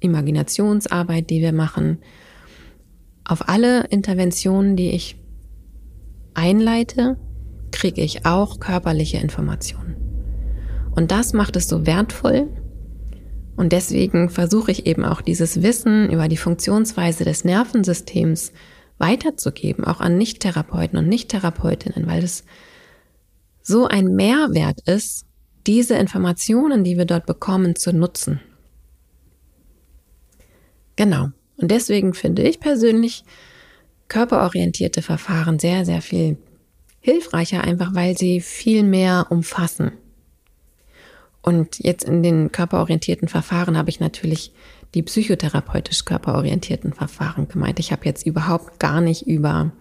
Imaginationsarbeit, 0.02 1.30
die 1.30 1.42
wir 1.42 1.54
machen, 1.54 2.00
auf 3.28 3.50
alle 3.50 3.86
Interventionen, 3.88 4.76
die 4.76 4.92
ich 4.92 5.18
einleite, 6.34 7.18
kriege 7.72 8.02
ich 8.02 8.26
auch 8.26 8.60
körperliche 8.60 9.18
Informationen. 9.18 9.96
Und 10.96 11.12
das 11.12 11.34
macht 11.34 11.56
es 11.56 11.68
so 11.68 11.86
wertvoll. 11.86 12.48
Und 13.56 13.74
deswegen 13.74 14.30
versuche 14.30 14.72
ich 14.72 14.86
eben 14.86 15.04
auch 15.04 15.22
dieses 15.22 15.62
Wissen 15.62 16.12
über 16.12 16.28
die 16.28 16.38
Funktionsweise 16.38 17.26
des 17.26 17.44
Nervensystems 17.44 18.54
weiterzugeben, 18.98 19.84
auch 19.84 20.00
an 20.00 20.18
Nicht-Therapeuten 20.18 20.98
und 20.98 21.08
Nicht-Therapeutinnen, 21.08 22.08
weil 22.08 22.24
es 22.24 22.46
so 23.62 23.88
ein 23.88 24.16
Mehrwert 24.16 24.88
ist, 24.88 25.26
diese 25.66 25.96
Informationen, 25.96 26.84
die 26.84 26.98
wir 26.98 27.06
dort 27.06 27.26
bekommen, 27.26 27.76
zu 27.76 27.92
nutzen. 27.94 28.40
Genau. 30.96 31.30
Und 31.58 31.72
deswegen 31.72 32.14
finde 32.14 32.44
ich 32.44 32.60
persönlich 32.60 33.24
körperorientierte 34.08 35.02
Verfahren 35.02 35.60
sehr, 35.60 35.86
sehr 35.86 36.02
viel 36.02 36.38
hilfreicher, 37.00 37.64
einfach 37.64 37.94
weil 37.94 38.18
sie 38.18 38.42
viel 38.42 38.84
mehr 38.84 39.28
umfassen. 39.30 39.92
Und 41.42 41.80
jetzt 41.80 42.04
in 42.04 42.24
den 42.24 42.52
körperorientierten 42.52 43.28
Verfahren 43.28 43.78
habe 43.78 43.90
ich 43.90 44.00
natürlich 44.00 44.52
die 44.94 45.04
psychotherapeutisch 45.04 46.06
körperorientierten 46.06 46.94
Verfahren 46.94 47.48
gemeint. 47.48 47.80
Ich 47.80 47.92
habe 47.92 48.06
jetzt 48.06 48.26
überhaupt 48.26 48.80
gar 48.80 49.02
nicht 49.02 49.28
über 49.28 49.72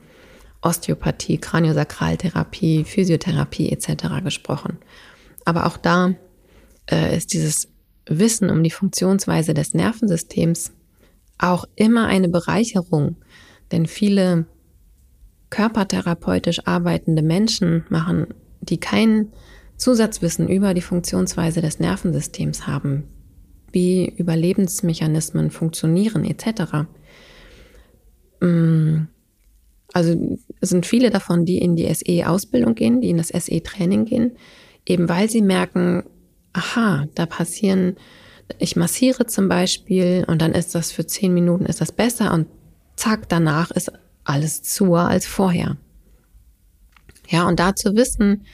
Osteopathie, 0.63 1.39
Kraniosakraltherapie, 1.39 2.85
Physiotherapie 2.85 3.71
etc. 3.71 4.23
gesprochen. 4.23 4.79
Aber 5.45 5.67
auch 5.67 5.77
da 5.77 6.15
äh, 6.91 7.17
ist 7.17 7.33
dieses 7.33 7.69
Wissen 8.07 8.51
um 8.51 8.63
die 8.63 8.71
Funktionsweise 8.71 9.55
des 9.55 9.75
Nervensystems 9.75 10.73
auch 11.39 11.67
immer 11.75 12.07
eine 12.07 12.29
Bereicherung, 12.29 13.17
denn 13.73 13.87
viele 13.87 14.47
körpertherapeutisch 15.51 16.67
arbeitende 16.67 17.23
Menschen 17.23 17.85
machen, 17.89 18.29
die 18.61 18.79
kein 18.79 19.33
Zusatzwissen 19.77 20.49
über 20.49 20.75
die 20.75 20.81
Funktionsweise 20.81 21.61
des 21.61 21.79
Nervensystems 21.79 22.67
haben, 22.67 23.05
wie 23.71 24.09
Überlebensmechanismen 24.09 25.51
funktionieren 25.51 26.25
etc. 26.25 26.87
Mm, 28.41 29.05
also 29.93 30.39
es 30.61 30.71
sind 30.71 30.87
viele 30.87 31.11
davon, 31.11 31.45
die 31.45 31.59
in 31.59 31.77
die 31.77 31.93
SE-Ausbildung 31.93 32.75
gehen, 32.75 33.01
die 33.01 33.11
in 33.11 33.19
das 33.19 33.29
SE-Training 33.29 34.05
gehen, 34.05 34.33
eben 34.87 35.09
weil 35.09 35.31
sie 35.31 35.43
merken, 35.43 36.05
aha, 36.53 37.07
da 37.15 37.27
passieren, 37.27 37.97
ich 38.59 38.77
massiere 38.77 39.27
zum 39.27 39.49
Beispiel 39.49 40.25
und 40.27 40.41
dann 40.41 40.53
ist 40.53 40.75
das 40.75 40.93
für 40.93 41.07
zehn 41.07 41.35
Minuten 41.35 41.67
ist 41.67 41.81
das 41.81 41.93
besser 41.93 42.33
und 42.33 42.47
zack, 42.97 43.29
danach 43.29 43.71
ist 43.71 43.93
alles 44.25 44.63
zu 44.63 44.95
als 44.95 45.27
vorher. 45.27 45.77
Ja, 47.29 47.47
und 47.49 47.59
da 47.59 47.75
zu 47.75 47.95
wissen, 47.95 48.47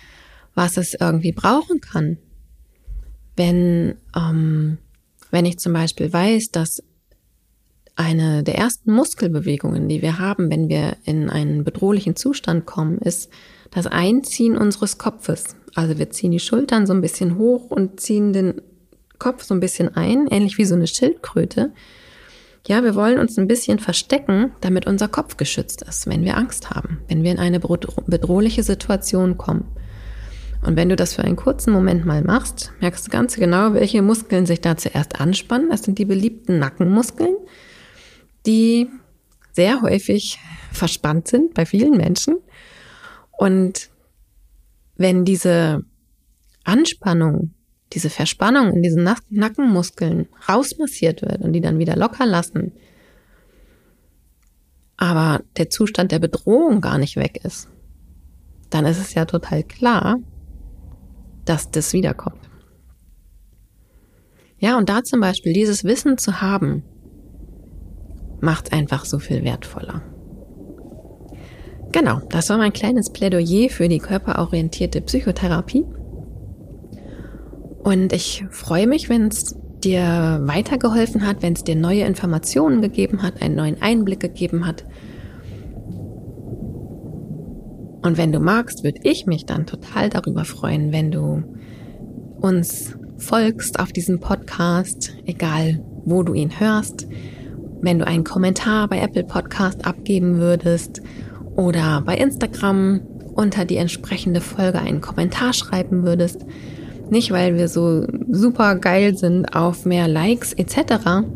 was 0.54 0.76
es 0.76 0.94
irgendwie 0.94 1.32
brauchen 1.32 1.80
kann, 1.80 2.18
wenn, 3.36 3.96
ähm, 4.16 4.78
wenn 5.30 5.44
ich 5.44 5.58
zum 5.58 5.72
Beispiel 5.72 6.12
weiß, 6.12 6.50
dass 6.50 6.82
eine 7.94 8.42
der 8.42 8.56
ersten 8.56 8.92
Muskelbewegungen, 8.92 9.88
die 9.88 10.02
wir 10.02 10.18
haben, 10.18 10.50
wenn 10.50 10.68
wir 10.68 10.96
in 11.04 11.28
einen 11.28 11.64
bedrohlichen 11.64 12.16
Zustand 12.16 12.64
kommen, 12.66 12.98
ist 12.98 13.30
das 13.70 13.86
Einziehen 13.86 14.56
unseres 14.56 14.98
Kopfes. 14.98 15.56
Also 15.74 15.98
wir 15.98 16.10
ziehen 16.10 16.30
die 16.30 16.40
Schultern 16.40 16.86
so 16.86 16.92
ein 16.92 17.00
bisschen 17.00 17.38
hoch 17.38 17.70
und 17.70 18.00
ziehen 18.00 18.32
den 18.32 18.60
Kopf 19.22 19.44
so 19.44 19.54
ein 19.54 19.60
bisschen 19.60 19.94
ein, 19.94 20.26
ähnlich 20.26 20.58
wie 20.58 20.64
so 20.64 20.74
eine 20.74 20.88
Schildkröte. 20.88 21.72
Ja, 22.66 22.82
wir 22.82 22.96
wollen 22.96 23.20
uns 23.20 23.38
ein 23.38 23.46
bisschen 23.46 23.78
verstecken, 23.78 24.50
damit 24.60 24.86
unser 24.88 25.06
Kopf 25.06 25.36
geschützt 25.36 25.82
ist, 25.82 26.08
wenn 26.08 26.24
wir 26.24 26.36
Angst 26.36 26.70
haben, 26.70 26.98
wenn 27.06 27.22
wir 27.22 27.30
in 27.30 27.38
eine 27.38 27.60
bedrohliche 27.60 28.64
Situation 28.64 29.38
kommen. 29.38 29.64
Und 30.64 30.76
wenn 30.76 30.88
du 30.88 30.96
das 30.96 31.14
für 31.14 31.22
einen 31.22 31.36
kurzen 31.36 31.72
Moment 31.72 32.04
mal 32.04 32.22
machst, 32.22 32.72
merkst 32.80 33.06
du 33.06 33.10
ganz 33.10 33.36
genau, 33.36 33.74
welche 33.74 34.02
Muskeln 34.02 34.44
sich 34.44 34.60
da 34.60 34.76
zuerst 34.76 35.20
anspannen. 35.20 35.70
Das 35.70 35.82
sind 35.82 35.98
die 35.98 36.04
beliebten 36.04 36.58
Nackenmuskeln, 36.58 37.36
die 38.44 38.88
sehr 39.52 39.82
häufig 39.82 40.40
verspannt 40.72 41.28
sind 41.28 41.54
bei 41.54 41.64
vielen 41.64 41.96
Menschen. 41.96 42.38
Und 43.38 43.88
wenn 44.96 45.24
diese 45.24 45.84
Anspannung, 46.64 47.54
diese 47.92 48.10
Verspannung 48.10 48.72
in 48.72 48.82
diesen 48.82 49.08
Nackenmuskeln 49.30 50.28
rausmassiert 50.48 51.22
wird 51.22 51.42
und 51.42 51.52
die 51.52 51.60
dann 51.60 51.78
wieder 51.78 51.96
locker 51.96 52.26
lassen, 52.26 52.72
aber 54.96 55.42
der 55.56 55.68
Zustand 55.68 56.12
der 56.12 56.18
Bedrohung 56.18 56.80
gar 56.80 56.98
nicht 56.98 57.16
weg 57.16 57.40
ist, 57.44 57.68
dann 58.70 58.86
ist 58.86 58.98
es 58.98 59.14
ja 59.14 59.24
total 59.24 59.62
klar, 59.64 60.18
dass 61.44 61.70
das 61.70 61.92
wiederkommt. 61.92 62.48
Ja, 64.58 64.78
und 64.78 64.88
da 64.88 65.02
zum 65.02 65.20
Beispiel 65.20 65.52
dieses 65.52 65.82
Wissen 65.82 66.18
zu 66.18 66.40
haben, 66.40 66.84
macht 68.40 68.72
einfach 68.72 69.04
so 69.04 69.18
viel 69.18 69.42
wertvoller. 69.42 70.02
Genau, 71.90 72.20
das 72.30 72.48
war 72.48 72.58
mein 72.58 72.72
kleines 72.72 73.10
Plädoyer 73.10 73.68
für 73.68 73.88
die 73.88 73.98
körperorientierte 73.98 75.00
Psychotherapie. 75.00 75.84
Und 77.82 78.12
ich 78.12 78.44
freue 78.50 78.86
mich, 78.86 79.08
wenn 79.08 79.28
es 79.28 79.56
dir 79.82 80.40
weitergeholfen 80.44 81.26
hat, 81.26 81.42
wenn 81.42 81.54
es 81.54 81.64
dir 81.64 81.76
neue 81.76 82.04
Informationen 82.04 82.80
gegeben 82.80 83.22
hat, 83.22 83.42
einen 83.42 83.56
neuen 83.56 83.82
Einblick 83.82 84.20
gegeben 84.20 84.66
hat. 84.66 84.84
Und 88.02 88.18
wenn 88.18 88.32
du 88.32 88.40
magst, 88.40 88.84
würde 88.84 89.00
ich 89.04 89.26
mich 89.26 89.46
dann 89.46 89.66
total 89.66 90.10
darüber 90.10 90.44
freuen, 90.44 90.92
wenn 90.92 91.10
du 91.10 91.42
uns 92.40 92.96
folgst 93.16 93.78
auf 93.78 93.92
diesem 93.92 94.18
Podcast, 94.18 95.14
egal 95.24 95.84
wo 96.04 96.24
du 96.24 96.34
ihn 96.34 96.58
hörst, 96.58 97.06
wenn 97.80 97.98
du 97.98 98.06
einen 98.06 98.24
Kommentar 98.24 98.88
bei 98.88 98.98
Apple 99.00 99.24
Podcast 99.24 99.86
abgeben 99.86 100.38
würdest 100.38 101.00
oder 101.56 102.02
bei 102.04 102.16
Instagram 102.16 103.00
unter 103.34 103.64
die 103.64 103.76
entsprechende 103.76 104.40
Folge 104.40 104.80
einen 104.80 105.00
Kommentar 105.00 105.52
schreiben 105.52 106.04
würdest. 106.04 106.44
Nicht, 107.12 107.30
weil 107.30 107.58
wir 107.58 107.68
so 107.68 108.06
super 108.30 108.74
geil 108.76 109.18
sind 109.18 109.54
auf 109.54 109.84
mehr 109.84 110.08
Likes 110.08 110.54
etc., 110.54 111.26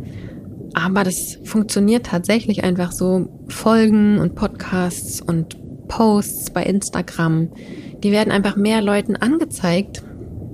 aber 0.73 1.05
das 1.05 1.39
funktioniert 1.45 2.07
tatsächlich 2.07 2.65
einfach 2.65 2.93
so. 2.93 3.29
Folgen 3.49 4.19
und 4.19 4.35
Podcasts 4.35 5.21
und 5.21 5.59
Posts 5.89 6.53
bei 6.53 6.63
Instagram, 6.63 7.51
die 8.03 8.11
werden 8.11 8.31
einfach 8.31 8.57
mehr 8.57 8.81
Leuten 8.81 9.17
angezeigt, 9.17 10.03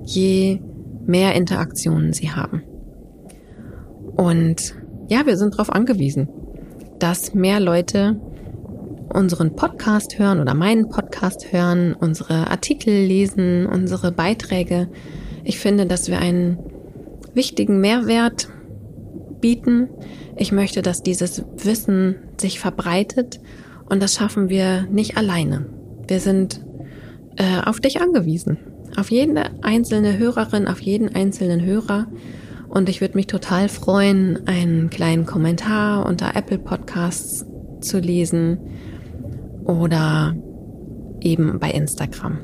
je 0.03 0.59
mehr 1.05 1.35
Interaktionen 1.35 2.11
sie 2.11 2.31
haben. 2.31 2.61
Und 4.17 4.75
ja, 5.07 5.25
wir 5.25 5.37
sind 5.37 5.53
darauf 5.53 5.71
angewiesen, 5.71 6.27
dass 6.99 7.33
mehr 7.33 7.61
Leute 7.61 8.19
unseren 9.13 9.55
Podcast 9.55 10.17
hören 10.19 10.39
oder 10.39 10.53
meinen 10.53 10.89
Podcast 10.89 11.51
hören, 11.51 11.93
unsere 11.93 12.49
Artikel 12.49 12.93
lesen, 12.93 13.65
unsere 13.65 14.11
Beiträge. 14.11 14.89
Ich 15.43 15.59
finde, 15.59 15.85
dass 15.85 16.09
wir 16.09 16.19
einen 16.19 16.57
wichtigen 17.33 17.79
Mehrwert 17.79 18.49
bieten. 19.39 19.89
Ich 20.37 20.51
möchte, 20.51 20.81
dass 20.81 21.03
dieses 21.03 21.43
Wissen 21.57 22.15
sich 22.39 22.59
verbreitet 22.59 23.39
und 23.89 24.01
das 24.01 24.15
schaffen 24.15 24.49
wir 24.49 24.83
nicht 24.83 25.17
alleine. 25.17 25.65
Wir 26.07 26.19
sind 26.19 26.65
äh, 27.37 27.61
auf 27.65 27.79
dich 27.79 28.01
angewiesen. 28.01 28.57
Auf 28.95 29.11
jede 29.11 29.43
einzelne 29.61 30.17
Hörerin, 30.17 30.67
auf 30.67 30.79
jeden 30.79 31.13
einzelnen 31.15 31.63
Hörer. 31.63 32.07
Und 32.69 32.89
ich 32.89 33.01
würde 33.01 33.15
mich 33.15 33.27
total 33.27 33.69
freuen, 33.69 34.47
einen 34.47 34.89
kleinen 34.89 35.25
Kommentar 35.25 36.05
unter 36.05 36.35
Apple 36.35 36.59
Podcasts 36.59 37.45
zu 37.81 37.99
lesen 37.99 38.59
oder 39.65 40.35
eben 41.21 41.59
bei 41.59 41.71
Instagram. 41.71 42.39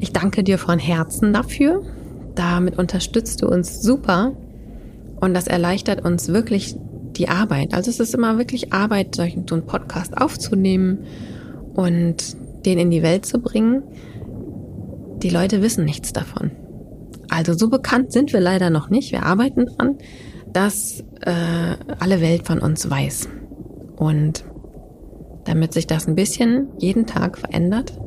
Ich 0.00 0.12
danke 0.12 0.42
dir 0.42 0.58
von 0.58 0.78
Herzen 0.78 1.32
dafür. 1.32 1.82
Damit 2.34 2.78
unterstützt 2.78 3.42
du 3.42 3.48
uns 3.48 3.82
super 3.82 4.32
und 5.20 5.34
das 5.34 5.46
erleichtert 5.46 6.04
uns 6.04 6.28
wirklich 6.28 6.76
die 7.16 7.28
Arbeit. 7.28 7.74
Also 7.74 7.90
es 7.90 8.00
ist 8.00 8.14
immer 8.14 8.38
wirklich 8.38 8.72
Arbeit, 8.72 9.14
so 9.14 9.22
einen 9.22 9.66
Podcast 9.66 10.16
aufzunehmen 10.16 11.04
und 11.74 12.36
den 12.66 12.78
in 12.78 12.90
die 12.90 13.02
Welt 13.02 13.26
zu 13.26 13.38
bringen. 13.38 13.82
Die 15.18 15.30
Leute 15.30 15.62
wissen 15.62 15.84
nichts 15.84 16.12
davon. 16.12 16.50
Also 17.28 17.54
so 17.54 17.68
bekannt 17.68 18.12
sind 18.12 18.32
wir 18.32 18.40
leider 18.40 18.70
noch 18.70 18.90
nicht. 18.90 19.12
Wir 19.12 19.24
arbeiten 19.24 19.66
dran, 19.66 19.98
dass 20.52 21.04
äh, 21.20 21.76
alle 21.98 22.20
Welt 22.20 22.46
von 22.46 22.58
uns 22.58 22.88
weiß. 22.90 23.28
Und 23.96 24.44
damit 25.44 25.72
sich 25.72 25.86
das 25.86 26.06
ein 26.06 26.14
bisschen 26.14 26.68
jeden 26.78 27.06
Tag 27.06 27.38
verändert, 27.38 27.98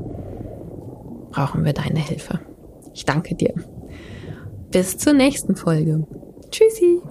brauchen 1.32 1.66
wir 1.66 1.74
deine 1.74 2.00
Hilfe. 2.00 2.40
Ich 2.94 3.06
danke 3.06 3.36
dir. 3.36 3.54
Bis 4.72 4.98
zur 4.98 5.14
nächsten 5.14 5.56
Folge. 5.56 6.06
Tschüssi. 6.50 7.02